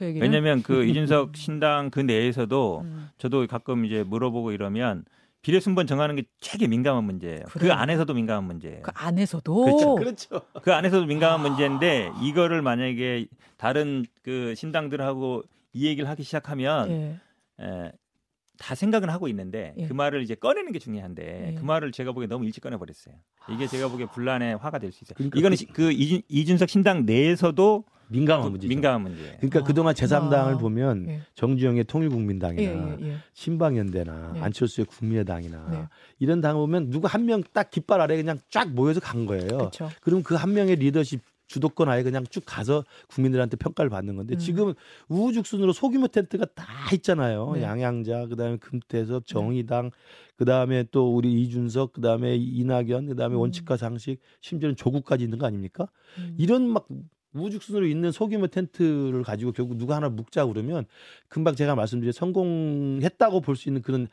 그 0.02 0.08
얘기는 0.08 0.26
왜냐하면 0.26 0.62
그 0.62 0.84
이준석 0.84 1.36
신당 1.36 1.90
그 1.90 2.00
내에서도 2.00 2.80
음. 2.84 3.08
저도 3.18 3.46
가끔 3.46 3.84
이제 3.84 4.02
물어보고 4.02 4.50
이러면 4.52 5.04
비례 5.42 5.58
순번 5.60 5.86
정하는 5.86 6.14
게 6.16 6.24
되게 6.40 6.66
민감한 6.66 7.04
문제예요. 7.04 7.40
그 7.46 7.58
그래요. 7.60 7.72
안에서도 7.74 8.12
민감한 8.14 8.44
문제예요. 8.44 8.82
그 8.82 8.90
안에서도 8.94 9.64
그렇죠. 9.64 9.94
그렇죠. 9.96 10.40
그 10.62 10.72
안에서도 10.72 11.06
민감한 11.06 11.40
아. 11.40 11.48
문제인데 11.48 12.10
이거를 12.22 12.62
만약에 12.62 13.26
다른 13.56 14.04
그 14.22 14.54
신당들하고 14.56 15.42
이 15.72 15.86
얘기를 15.86 16.08
하기 16.10 16.22
시작하면 16.22 16.90
예. 16.90 17.16
에, 17.64 17.92
다 18.58 18.74
생각은 18.76 19.08
하고 19.10 19.26
있는데 19.28 19.74
예. 19.78 19.86
그 19.86 19.92
말을 19.92 20.22
이제 20.22 20.34
꺼내는 20.36 20.70
게 20.72 20.78
중요한데 20.78 21.52
예. 21.52 21.54
그 21.58 21.64
말을 21.64 21.90
제가 21.90 22.12
보기에 22.12 22.28
너무 22.28 22.44
일찍 22.44 22.60
꺼내 22.60 22.76
버렸어요. 22.76 23.14
이게 23.50 23.66
제가 23.66 23.88
보기에 23.88 24.06
분란의 24.06 24.56
화가 24.58 24.78
될 24.78 24.92
수 24.92 25.02
있어요. 25.02 25.14
그러니까 25.16 25.38
이거는 25.40 25.54
그- 25.56 25.58
시- 25.58 25.66
그 25.66 25.90
이준, 25.92 26.22
이준석 26.28 26.68
신당 26.68 27.04
내에서도 27.04 27.84
민감한 28.12 28.44
그 28.46 28.50
문제죠. 28.50 28.68
민감한 28.68 29.02
문제예요. 29.02 29.36
그러니까 29.38 29.60
아, 29.60 29.62
그동안 29.64 29.94
제3당을 29.94 30.54
아. 30.54 30.58
보면 30.58 31.08
예. 31.08 31.20
정주영의 31.34 31.84
통일국민당이나 31.84 32.62
예, 32.62 32.96
예, 33.00 33.08
예. 33.08 33.16
신방연대나 33.32 34.32
네. 34.34 34.40
안철수의 34.40 34.86
국민의당이나 34.86 35.68
네. 35.70 35.88
이런 36.18 36.40
당 36.40 36.56
보면 36.56 36.90
누구 36.90 37.08
한 37.08 37.22
명 37.26 37.42
딱 37.52 37.70
깃발 37.70 38.00
아래 38.00 38.16
그냥 38.16 38.38
쫙 38.50 38.68
모여서 38.70 39.00
간 39.00 39.26
거예요. 39.26 39.46
그렇죠. 39.48 39.90
그럼 40.02 40.22
그 40.22 40.34
한 40.36 40.52
명의 40.54 40.76
리더십 40.76 41.20
주도권 41.48 41.88
아예 41.90 42.02
그냥 42.02 42.24
쭉 42.30 42.42
가서 42.46 42.82
국민들한테 43.08 43.56
평가를 43.58 43.90
받는 43.90 44.16
건데 44.16 44.36
음. 44.36 44.38
지금 44.38 44.72
우후죽순으로 45.08 45.72
소규모 45.74 46.08
텐트가 46.08 46.46
다 46.54 46.64
있잖아요. 46.94 47.52
네. 47.54 47.62
양양자, 47.62 48.26
그다음에 48.28 48.56
금태섭, 48.56 49.26
정의당, 49.26 49.90
그다음에 50.36 50.84
또 50.90 51.14
우리 51.14 51.42
이준석, 51.42 51.92
그다음에 51.92 52.36
이낙연, 52.36 53.06
그다음에 53.06 53.34
음. 53.34 53.40
원칙과 53.40 53.76
상식, 53.76 54.18
심지어는 54.40 54.76
조국까지 54.76 55.24
있는 55.24 55.36
거 55.38 55.44
아닙니까? 55.46 55.88
음. 56.18 56.34
이런 56.38 56.68
막 56.70 56.88
우후죽순으로 57.34 57.86
있는 57.86 58.12
소규모 58.12 58.46
텐트를 58.46 59.22
가지고 59.22 59.52
결국 59.52 59.76
누가 59.76 59.96
하나 59.96 60.08
묶자 60.08 60.46
그러면 60.46 60.84
금방 61.28 61.54
제가 61.54 61.74
말씀드린 61.74 62.12
성공했다고 62.12 63.40
볼 63.40 63.56
수 63.56 63.68
있는 63.68 63.82
그런 63.82 64.08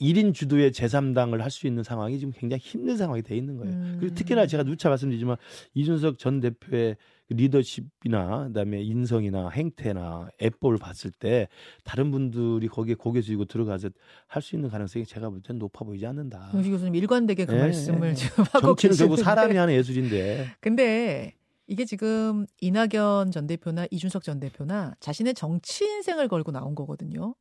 1인 0.00 0.32
주도의 0.34 0.70
제3당을 0.70 1.38
할 1.38 1.50
수 1.50 1.66
있는 1.66 1.82
상황이 1.82 2.16
지금 2.18 2.32
굉장히 2.36 2.60
힘든 2.62 2.96
상황이 2.96 3.22
돼 3.22 3.36
있는 3.36 3.56
거예요. 3.56 3.72
음. 3.74 3.96
그리고 3.98 4.14
특히나 4.14 4.46
제가 4.46 4.62
누차 4.62 4.88
말씀드리지만 4.88 5.36
이준석 5.74 6.16
전 6.18 6.38
대표의 6.40 6.96
그 7.28 7.34
리더십이나 7.34 8.46
그다음에 8.48 8.82
인성이나 8.82 9.48
행태나 9.50 10.28
애법을 10.40 10.78
봤을 10.78 11.10
때 11.10 11.48
다른 11.84 12.10
분들이 12.12 12.68
거기에 12.68 12.94
고개 12.94 13.20
숙이고 13.20 13.44
들어가서 13.46 13.90
할 14.28 14.42
수 14.42 14.54
있는 14.54 14.68
가능성이 14.70 15.04
제가 15.06 15.28
볼 15.30 15.40
때는 15.42 15.58
높아 15.58 15.84
보이지 15.84 16.06
않는다. 16.06 16.50
정식 16.52 16.70
교수님 16.70 16.94
일관되게 16.94 17.44
그 17.46 17.54
예, 17.54 17.58
말씀을 17.58 18.10
예. 18.10 18.14
지금 18.14 18.44
하고 18.44 18.60
정치는 18.60 18.96
결국 18.96 19.16
계시는데. 19.16 19.22
사람이 19.22 19.56
하는 19.56 19.74
예술인데 19.74 20.46
근데 20.60 21.34
이게 21.70 21.84
지금 21.84 22.46
이낙연 22.60 23.30
전 23.30 23.46
대표나 23.46 23.86
이준석 23.92 24.24
전 24.24 24.40
대표나 24.40 24.96
자신의 24.98 25.34
정치 25.34 25.84
인생을 25.84 26.26
걸고 26.26 26.50
나온 26.50 26.74
거거든요. 26.74 27.36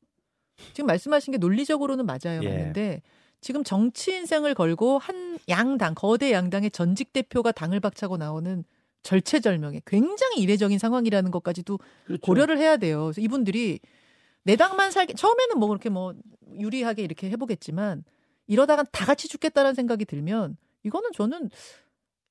지금 0.73 0.85
말씀하신 0.85 1.31
게 1.31 1.39
논리적으로는 1.39 2.05
맞아요. 2.05 2.39
예. 2.43 2.47
맞는데 2.47 3.01
지금 3.41 3.63
정치 3.63 4.13
인생을 4.13 4.53
걸고 4.53 4.99
한 4.99 5.39
양당 5.49 5.95
거대 5.95 6.31
양당의 6.31 6.69
전직 6.69 7.11
대표가 7.11 7.51
당을 7.51 7.79
박차고 7.79 8.17
나오는 8.17 8.63
절체절명의 9.01 9.81
굉장히 9.87 10.41
이례적인 10.41 10.77
상황이라는 10.77 11.31
것까지도 11.31 11.79
그렇죠. 12.05 12.21
고려를 12.21 12.59
해야 12.59 12.77
돼요. 12.77 13.05
그래서 13.05 13.21
이분들이 13.21 13.79
내 14.43 14.55
당만 14.57 14.91
살게 14.91 15.15
처음에는 15.15 15.57
뭐 15.57 15.69
그렇게 15.69 15.89
뭐 15.89 16.13
유리하게 16.53 17.01
이렇게 17.01 17.31
해보겠지만 17.31 18.03
이러다가 18.45 18.83
다 18.83 19.05
같이 19.05 19.27
죽겠다는 19.27 19.73
생각이 19.73 20.05
들면 20.05 20.55
이거는 20.83 21.13
저는 21.15 21.49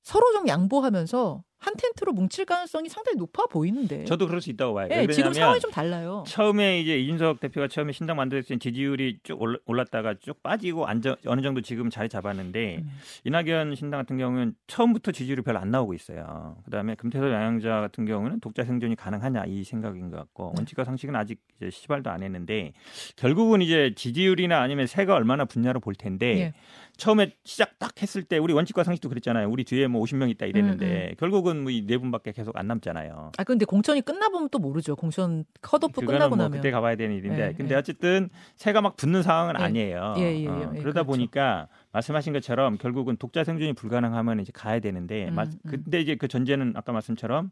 서로 0.09 0.31
좀 0.33 0.47
양보하면서 0.47 1.43
한 1.59 1.73
텐트로 1.75 2.13
뭉칠 2.13 2.45
가능성이 2.45 2.87
상당히 2.89 3.17
높아 3.17 3.45
보이는데. 3.47 4.05
저도 4.05 4.27
그럴 4.27 4.41
수 4.41 4.49
있다고 4.49 4.73
봐요. 4.73 4.87
예, 4.91 5.01
왜 5.01 5.07
지금 5.07 5.33
상황이 5.33 5.59
좀 5.59 5.69
달라요. 5.71 6.23
처음에 6.25 6.79
이제 6.79 6.97
이준석 6.97 7.41
대표가 7.41 7.67
처음에 7.67 7.91
신당 7.91 8.15
만들었을 8.15 8.55
때 8.55 8.57
지지율이 8.57 9.19
쭉 9.23 9.37
올랐다가 9.65 10.15
쭉 10.19 10.41
빠지고 10.41 10.87
안정 10.87 11.15
어느 11.27 11.41
정도 11.41 11.61
지금 11.61 11.89
자리 11.89 12.07
잡았는데 12.07 12.77
음. 12.77 12.89
이낙연 13.25 13.75
신당 13.75 13.99
같은 13.99 14.17
경우는 14.17 14.55
처음부터 14.67 15.11
지지율이 15.11 15.41
별로 15.41 15.59
안 15.59 15.69
나오고 15.69 15.93
있어요. 15.93 16.55
그다음에 16.63 16.95
금태섭 16.95 17.29
양양자 17.29 17.81
같은 17.81 18.05
경우는 18.05 18.39
독자 18.39 18.63
생존이 18.63 18.95
가능하냐 18.95 19.43
이 19.47 19.65
생각인 19.65 20.09
것 20.09 20.17
같고 20.17 20.53
네. 20.55 20.61
원칙과 20.61 20.85
상식은 20.85 21.15
아직 21.15 21.41
이제 21.57 21.69
시발도 21.69 22.09
안 22.09 22.23
했는데 22.23 22.71
결국은 23.17 23.61
이제 23.61 23.93
지지율이나 23.95 24.61
아니면 24.61 24.87
세가 24.87 25.13
얼마나 25.13 25.43
붙냐로 25.43 25.81
볼 25.81 25.93
텐데 25.93 26.39
예. 26.39 26.53
처음에 26.99 27.31
시작 27.43 27.79
딱 27.79 27.99
했을 28.01 28.21
때 28.23 28.37
우리 28.37 28.53
원칙과 28.53 28.83
상식도 28.83 29.09
그랬잖아요. 29.09 29.49
우리 29.49 29.63
뒤에 29.63 29.87
뭐 29.87 30.03
50명 30.03 30.29
있다 30.29 30.45
이랬는데 30.45 31.09
음, 31.11 31.15
결국은 31.17 31.61
뭐 31.63 31.71
이 31.71 31.85
네 31.87 31.97
분밖에 31.97 32.31
계속 32.33 32.55
안 32.57 32.67
남잖아요. 32.67 33.31
아 33.37 33.43
근데 33.43 33.65
공천이 33.65 34.01
끝나 34.01 34.29
보면 34.29 34.49
또 34.51 34.59
모르죠. 34.59 34.95
공천 34.95 35.45
컷오프 35.61 36.01
끝나고 36.01 36.35
뭐 36.35 36.43
나면. 36.45 36.51
그때 36.59 36.69
가봐야 36.71 36.95
되는 36.95 37.15
일인데 37.15 37.47
예, 37.49 37.53
근데 37.53 37.73
예. 37.73 37.79
어쨌든 37.79 38.29
새가 38.57 38.81
막 38.81 38.95
붙는 38.97 39.23
상황은 39.23 39.55
예. 39.59 39.63
아니에요. 39.63 40.13
예, 40.17 40.21
예, 40.43 40.47
어, 40.47 40.71
예, 40.75 40.79
그러다 40.79 41.03
그렇죠. 41.03 41.05
보니까 41.05 41.67
말씀하신 41.93 42.33
것처럼 42.33 42.77
결국은 42.77 43.17
독자 43.17 43.43
생존이 43.43 43.73
불가능하면 43.73 44.41
이제 44.41 44.51
가야 44.53 44.79
되는데 44.79 45.29
음, 45.29 45.35
마- 45.35 45.43
음. 45.43 45.51
근데 45.67 46.01
이제 46.01 46.15
그 46.15 46.27
전제는 46.27 46.73
아까 46.75 46.91
말씀처럼 46.91 47.49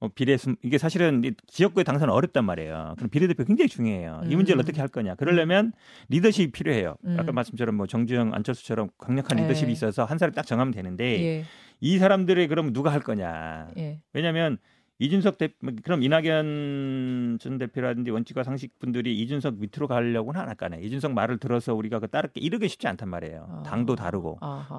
어, 0.00 0.08
비례 0.08 0.36
순 0.36 0.56
이게 0.62 0.78
사실은 0.78 1.24
이 1.24 1.32
지역구의 1.46 1.84
당선은 1.84 2.12
어렵단 2.12 2.44
말이에요. 2.44 2.94
그럼 2.96 3.08
비례대표 3.10 3.44
굉장히 3.44 3.68
중요해요. 3.68 4.22
이 4.26 4.34
음. 4.34 4.36
문제를 4.36 4.60
어떻게 4.60 4.80
할 4.80 4.88
거냐. 4.88 5.14
그러려면 5.14 5.72
리더십이 6.08 6.52
필요해요. 6.52 6.96
음. 7.04 7.16
아까 7.18 7.32
말씀처럼 7.32 7.74
뭐 7.76 7.86
정주영, 7.86 8.34
안철수처럼 8.34 8.90
강력한 8.98 9.38
예. 9.38 9.42
리더십이 9.42 9.72
있어서 9.72 10.04
한 10.04 10.18
사람 10.18 10.34
딱 10.34 10.46
정하면 10.46 10.72
되는데 10.72 11.04
예, 11.24 11.44
이 11.80 11.98
사람들이 11.98 12.46
그럼 12.48 12.72
누가 12.72 12.92
할 12.92 13.00
거냐. 13.00 13.68
예. 13.78 14.00
왜냐하면 14.12 14.58
이준석 14.98 15.38
대 15.38 15.48
그럼 15.82 16.02
이낙연 16.02 17.38
전 17.40 17.58
대표라든지 17.58 18.10
원칙과 18.10 18.44
상식 18.44 18.78
분들이 18.78 19.18
이준석 19.20 19.58
밑으로 19.58 19.88
가려고는 19.88 20.40
안할 20.40 20.56
거네. 20.56 20.80
이준석 20.82 21.12
말을 21.12 21.38
들어서 21.38 21.74
우리가 21.74 22.00
그 22.00 22.08
따르게 22.08 22.40
이르기 22.40 22.68
쉽지 22.68 22.86
않단 22.88 23.08
말이에요. 23.08 23.46
아. 23.48 23.62
당도 23.62 23.94
다르고. 23.96 24.38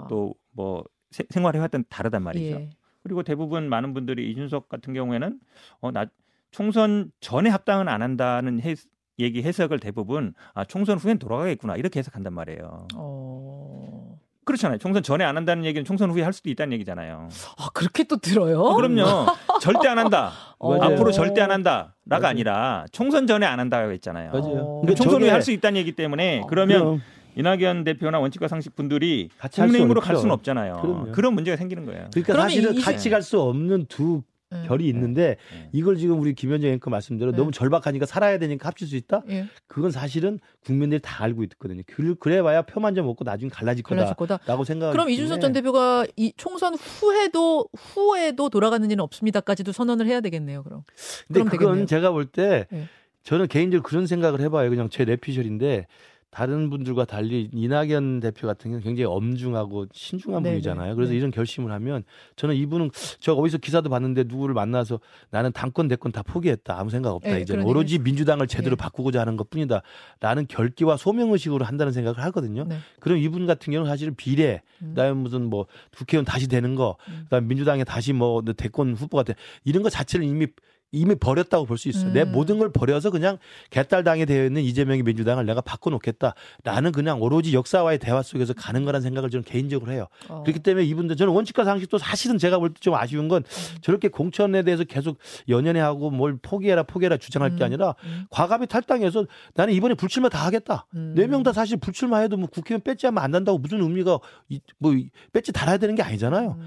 또 0.10 0.34
뭐 0.58 0.84
생활해왔던 1.12 1.86
다르단 1.90 2.24
말이죠. 2.24 2.56
예. 2.60 2.70
그리고 3.08 3.24
대부분 3.24 3.70
많은 3.70 3.93
분들이 3.93 4.30
이준석 4.32 4.67
같은 4.67 4.93
경우에는 4.93 5.39
어 5.80 5.91
나 5.91 6.06
총선 6.52 7.12
전에 7.22 7.50
합당은 7.50 7.88
안 7.88 8.02
한다는 8.02 8.62
해, 8.62 8.76
얘기 9.20 9.41
해석을 9.43 9.80
대부분 9.80 10.34
아 10.54 10.65
총선 10.65 10.98
후엔 10.98 11.20
돌아가겠구나 11.20 11.76
이렇게 11.78 12.00
해석한단 12.00 12.34
말이에요. 12.34 12.88
어. 12.96 14.17
그렇잖아요. 14.46 14.78
총선 14.78 15.04
전에 15.04 15.24
안 15.26 15.36
한다는 15.36 15.65
얘기는 15.65 15.84
총선 15.84 16.10
후에 16.10 16.24
할 16.24 16.32
수도 16.34 16.50
있다는 16.50 16.72
얘기잖아요. 16.74 17.28
아 17.58 17.70
그렇게 17.74 18.04
또 18.06 18.15
들어요? 18.17 18.60
어, 18.62 18.76
그럼요. 18.76 19.26
절대 19.62 19.88
안 19.89 19.98
한다. 20.00 20.32
어. 20.60 20.74
앞으로 20.82 21.12
절대 21.12 21.41
안 21.41 21.52
한다라가 21.52 21.93
맞아요. 22.06 22.28
아니라 22.28 22.86
총선 22.93 23.28
전에 23.28 23.46
안 23.46 23.60
한다고 23.60 23.91
했잖아요. 23.91 24.32
맞아요. 24.32 24.56
어. 24.58 24.80
근데 24.82 24.96
총선 24.96 25.20
후에 25.22 25.28
저게- 25.28 25.32
할수 25.32 25.52
있다는 25.52 25.78
얘기 25.80 25.91
때문에 25.93 26.39
어. 26.43 26.48
그러면 26.48 26.80
그럼 26.80 27.02
이낙연 27.38 27.84
대표나 27.84 28.19
원칙과 28.19 28.47
상식 28.47 28.76
분들이 28.76 29.30
같이 29.38 29.62
국민의힘으로 29.62 30.02
갈. 30.02 30.15
수는 30.17 30.32
없잖아요. 30.34 30.80
그럼요. 30.82 31.12
그런 31.12 31.34
문제가 31.34 31.56
생기는 31.58 31.86
거예요. 31.86 32.10
그러니까 32.13 32.34
사실은 32.34 32.73
이- 32.76 32.82
같이 32.82 33.10
갈 33.10 33.21
수 33.21 33.39
없는 33.41 33.86
두 33.88 34.23
예. 34.54 34.65
결이 34.65 34.88
있는데 34.88 35.36
네. 35.52 35.69
이걸 35.73 35.97
지금 35.97 36.21
우리 36.21 36.34
김현정 36.34 36.69
앵커 36.71 36.89
말씀대로 36.89 37.32
네. 37.32 37.38
너무 37.38 37.52
절박하니까 37.52 38.06
살아야 38.06 38.38
되니까 38.39 38.69
합칠 38.69 38.88
수 38.88 38.95
있다? 38.95 39.21
예. 39.30 39.45
그건 39.67 39.91
사실은 39.91 40.39
국민들이 40.63 41.02
다 41.04 41.21
알고 41.26 41.43
있거든요. 41.43 41.82
그- 41.86 42.15
그래봐야 42.15 42.62
표만 42.62 42.95
좀 42.95 43.06
먹고 43.08 43.26
나중에 43.26 43.50
갈라질 43.50 43.84
갈라질 43.84 44.15
거다. 44.15 44.38
거다라고 44.38 44.63
생각. 44.63 44.91
그럼 44.93 45.10
이준석 45.10 45.41
전 45.41 45.52
대표가 45.52 46.06
이 46.15 46.32
총선 46.38 46.76
후에도 46.76 47.67
후에도 47.76 48.47
돌아가는 48.50 48.89
일은 48.89 49.02
없습니다까지도 49.04 49.73
선언을 49.73 50.08
해야 50.08 50.21
되겠네요. 50.21 50.63
그럼. 50.63 50.84
근데 51.28 51.39
그럼 51.41 51.50
그건 51.50 51.60
되겠네요. 51.67 51.86
제가 51.88 52.12
볼때 52.12 52.67
네. 52.71 52.88
저는 53.23 53.47
개인적으로 53.47 53.84
그런 53.84 54.08
생각을 54.08 54.39
해봐요. 54.39 54.69
그냥 54.69 54.89
제 54.89 55.04
뇌피셜인데 55.04 55.88
다른 56.30 56.70
분들과 56.70 57.06
달리 57.06 57.50
이낙연 57.54 58.20
대표 58.20 58.48
같은 58.48 58.70
경우는 58.70 58.84
굉장히 58.84 59.06
엄중하고 59.06 59.88
신중한 59.94 60.44
네네. 60.44 60.56
분이잖아요. 60.56 60.96
그래서 60.96 61.12
네. 61.12 61.18
이런 61.18 61.32
결심을 61.32 61.72
하면 61.72 62.04
저는 62.36 62.56
이분은 62.56 62.92
저 63.20 63.34
어디서 63.34 63.58
기사도 63.60 63.90
봤는데 63.90 64.26
누구를 64.26 64.54
만나서 64.54 65.00
나는 65.30 65.52
당권 65.54 65.88
대권 65.88 66.12
다 66.12 66.24
포기했다 66.24 66.78
아무 66.78 66.90
생각 66.90 67.12
없다 67.12 67.30
네, 67.30 67.42
이제 67.42 67.56
오로지 67.58 67.98
민주당을 68.00 68.48
제대로 68.48 68.76
네. 68.76 68.84
바꾸고자 68.84 69.22
하는 69.22 69.38
것뿐이다. 69.38 69.82
라는 70.20 70.48
결기와 70.48 70.98
소명 70.98 71.32
의식으로 71.32 71.63
한다는 71.63 71.94
생각을 71.94 72.20
하거든요. 72.26 72.66
네. 72.66 72.78
그럼 73.00 73.18
이분 73.20 73.46
같은 73.46 73.72
경우는 73.72 73.90
사실은 73.90 74.16
비례, 74.16 74.62
음. 74.82 74.90
그다음에 74.90 75.13
무슨 75.13 75.50
뭐 75.50 75.66
국회의원 75.96 76.26
다시 76.26 76.48
되는 76.48 76.76
거, 76.76 76.98
음. 77.08 77.22
그다음 77.24 77.48
민주당에 77.48 77.84
다시 77.84 78.13
뭐 78.13 78.42
대권 78.42 78.96
후보가 78.96 79.24
돼 79.24 79.36
이런 79.63 79.82
거 79.82 79.90
자체를 79.90 80.26
이미 80.26 80.48
이미 80.91 81.15
버렸다고 81.15 81.65
볼 81.65 81.78
수 81.78 81.89
있어요. 81.89 82.12
내 82.13 82.21
음. 82.23 82.32
모든 82.32 82.58
걸 82.60 82.71
버려서 82.71 83.12
그냥 83.12 83.38
개딸당에 83.71 84.26
되어 84.26 84.45
있는 84.45 84.62
이재명이 84.63 85.04
민주당을 85.04 85.45
내가 85.45 85.60
바꿔놓겠다라는 85.62 86.91
그냥 86.93 87.21
오로지 87.21 87.54
역사와의 87.54 88.00
대화 88.00 88.23
속에서 88.23 88.54
가는 88.54 88.86
거란 88.86 89.02
생각을 89.02 89.30
저는 89.30 89.43
개인적으로 89.43 89.91
해요. 89.91 90.08
어. 90.30 90.43
그렇기 90.43 90.60
때문에 90.62 90.86
이분들 90.86 91.15
저는 91.17 91.34
원칙과 91.34 91.65
상식도 91.65 91.97
사실은 91.97 92.38
제가 92.38 92.58
볼 92.60 92.69
때 92.73 92.78
좀 92.80 92.93
아쉬운 92.95 93.28
건 93.28 93.43
음. 93.43 93.78
저렇게 93.82 94.08
공천에 94.08 94.63
대해서 94.63 94.84
계속 94.86 95.17
연연해 95.50 95.80
하고 95.82 96.10
뭘 96.10 96.38
포기해라 96.41 96.84
포기해라 96.84 97.17
주장할 97.17 97.56
게 97.58 97.63
음. 97.63 97.65
아니라 97.65 97.95
음. 98.06 98.26
과감히 98.30 98.65
탈당해서 98.67 99.26
나는 99.56 99.73
이번에 99.73 99.93
불출마 99.95 100.30
다 100.30 100.45
하겠다. 100.45 100.86
음. 100.95 101.13
네명 101.15 101.43
다 101.43 101.52
사실 101.54 101.78
불출마해도 101.78 102.38
뭐 102.38 102.47
국회의원 102.47 102.82
배지 102.82 102.98
한 102.98 103.08
번 103.08 103.22
안 103.23 103.32
단다고 103.32 103.58
무슨 103.58 103.82
의미가 103.82 104.19
이- 104.50 104.62
뭐 104.80 104.93
이- 104.93 105.10
배지 105.34 105.52
달아야 105.52 105.78
되는 105.78 105.95
게 105.95 106.02
아니잖아요. 106.04 106.58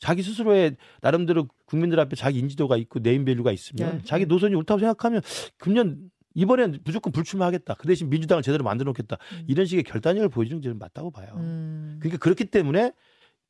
음. 0.00 0.02
자기 0.02 0.22
스스로의 0.22 0.76
나름대로 1.02 1.46
국민들 1.66 2.00
앞에 2.00 2.16
자기 2.16 2.38
인지도가 2.38 2.76
있고 2.78 2.98
네임밸류가 3.00 3.52
있으면 3.52 3.98
네. 3.98 4.04
자기 4.04 4.26
노선이 4.26 4.54
옳다고 4.54 4.80
생각하면 4.80 5.20
금년 5.58 6.10
이번엔 6.34 6.80
무조건 6.84 7.12
불출마하겠다. 7.12 7.74
그 7.74 7.86
대신 7.86 8.08
민주당을 8.08 8.42
제대로 8.42 8.64
만들어 8.64 8.88
놓겠다. 8.90 9.18
음. 9.32 9.44
이런 9.48 9.66
식의 9.66 9.84
결단력을 9.84 10.28
보여주는 10.28 10.60
게 10.60 10.72
맞다고 10.72 11.10
봐요. 11.10 11.34
음. 11.36 11.98
그러니까 12.00 12.18
그렇기 12.22 12.46
때문에 12.46 12.92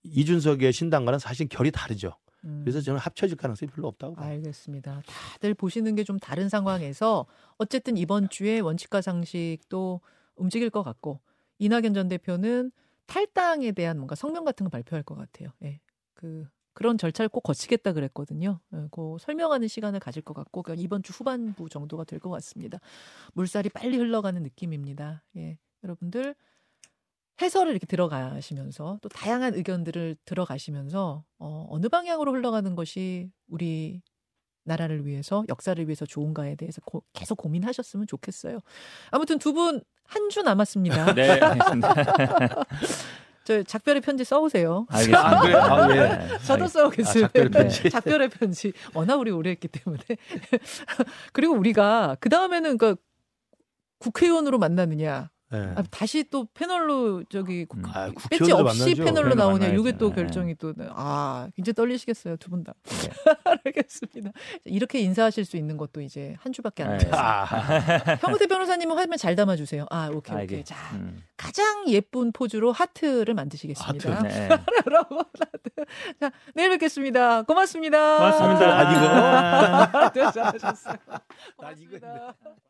이준석의 0.03 0.73
신당과는 0.73 1.19
사실 1.19 1.47
결이 1.49 1.71
다르죠. 1.71 2.17
음. 2.45 2.63
그래서 2.65 2.81
저는 2.81 2.99
합쳐질 2.99 3.37
가능성이 3.37 3.71
별로 3.71 3.87
없다고 3.89 4.15
봐요. 4.15 4.31
알겠습니다. 4.31 5.03
다들 5.07 5.53
보시는 5.55 5.95
게 5.95 6.05
좀 6.05 6.19
다른 6.19 6.49
상황에서 6.49 7.27
어쨌든 7.59 7.99
이번 7.99 8.31
주에 8.31 8.61
원칙과 8.61 9.03
상식도 9.03 10.01
움직일 10.37 10.71
것 10.71 10.83
같고 10.83 11.21
이낙연 11.59 11.93
전 11.93 12.09
대표는 12.09 12.73
탈당에 13.07 13.73
대한 13.73 13.99
뭔가 13.99 14.15
성명 14.15 14.45
같은 14.47 14.65
거 14.65 14.71
발표할 14.71 15.03
것 15.03 15.17
같아요. 15.17 15.51
예. 15.65 15.81
그 16.21 16.47
그런 16.75 16.99
절차를 16.99 17.29
꼭 17.31 17.41
거치겠다 17.43 17.93
그랬거든요. 17.95 18.61
예, 18.75 18.87
그 18.93 19.17
설명하는 19.21 19.69
시간을 19.69 20.01
가질 20.01 20.23
것 20.23 20.35
같고 20.35 20.63
그러니까 20.63 20.83
이번 20.85 21.03
주 21.03 21.13
후반부 21.13 21.69
정도가 21.69 22.05
될 22.05 22.21
것 22.21 22.31
같습니다. 22.31 22.79
물살이 23.35 23.71
빨리 23.71 23.97
흘러가는 23.97 24.43
느낌입니다. 24.43 25.25
예. 25.37 25.59
여러분들 25.85 26.35
해설을 27.43 27.73
이렇게 27.73 27.87
들어가시면서 27.87 28.99
또 29.03 29.09
다양한 29.09 29.55
의견들을 29.55 30.17
들어가시면서 30.27 31.25
어, 31.39 31.67
어느 31.71 31.89
방향으로 31.89 32.33
흘러가는 32.33 32.75
것이 32.77 33.31
우리 33.49 34.03
나라를 34.65 35.07
위해서 35.07 35.45
역사를 35.49 35.83
위해서 35.87 36.05
좋은가에 36.07 36.57
대해서 36.57 36.83
고- 36.83 37.03
계속 37.15 37.37
고민하셨으면 37.39 38.07
좋겠어요. 38.07 38.61
아무튼 39.11 39.39
두 39.39 39.53
분 39.55 39.83
한 40.13 40.29
주 40.29 40.43
남았습니다. 40.43 41.15
네. 41.15 41.39
저 43.51 43.65
작별의 43.65 44.01
편지 44.01 44.23
써오세요. 44.23 44.87
알겠습니다. 44.89 45.29
아, 45.29 45.41
그래요? 45.41 45.59
아, 45.59 45.91
예. 45.97 46.39
저도 46.47 46.67
알겠- 46.67 46.69
써오겠습니다. 46.69 47.27
아, 47.27 47.29
작별의 47.33 47.51
편지. 47.51 47.83
네, 47.83 47.89
작별의 47.91 48.29
편지. 48.29 48.73
워낙 48.95 49.17
우리 49.17 49.33
오래 49.33 49.51
했기 49.51 49.67
때문에. 49.67 50.01
그리고 51.33 51.55
우리가 51.55 52.17
그 52.21 52.29
다음에는 52.29 52.79
그 52.79 52.95
국회의원으로 53.99 54.59
만나느냐, 54.59 55.31
예. 55.53 55.73
아, 55.77 55.83
다시 55.91 56.25
또 56.31 56.47
패널로 56.55 57.25
저기 57.25 57.67
음. 57.75 57.83
아, 57.87 58.11
배지 58.31 58.53
없이 58.53 58.81
만나죠. 58.81 59.05
패널로 59.05 59.31
패널 59.31 59.37
나오냐. 59.37 59.67
이게 59.69 59.93
또 59.99 60.11
네. 60.11 60.15
결정이 60.17 60.55
또아 60.57 61.49
굉장히 61.57 61.75
떨리시겠어요 61.75 62.37
두 62.37 62.51
분 62.51 62.63
다. 62.63 62.73
네. 62.85 63.11
알겠습니다. 63.65 64.31
이렇게 64.65 65.01
인사하실 65.01 65.45
수 65.45 65.57
있는 65.57 65.77
것도 65.77 66.01
이제 66.03 66.37
한 66.41 66.53
주밖에 66.53 66.83
안 66.85 66.99
네. 66.99 67.05
남았어요. 67.09 67.21
아, 67.21 68.15
형태 68.23 68.47
변호사님은 68.47 68.97
화면 68.97 69.19
잘 69.19 69.35
담아주세요. 69.37 69.87
아 69.91 70.09
오케이 70.13 70.37
아, 70.37 70.43
오케이. 70.43 70.59
이게, 70.61 70.65
자 70.65 70.77
음. 70.95 71.21
가장 71.37 71.89
예쁜 71.89 72.31
포즈로 72.33 72.71
하트를 72.73 73.35
만드시겠습니다. 73.35 74.11
하트. 74.17 74.27
네. 74.29 74.49
여러분 74.87 75.19
하트. 75.19 75.71
자 76.21 76.31
내일 76.55 76.71
뵙겠습니다. 76.71 77.43
고맙습니다. 77.43 78.17
고맙습니다. 78.19 78.79
아, 78.79 78.85
네, 78.85 78.97
이거 78.99 79.09
고맙습니다. 81.59 82.70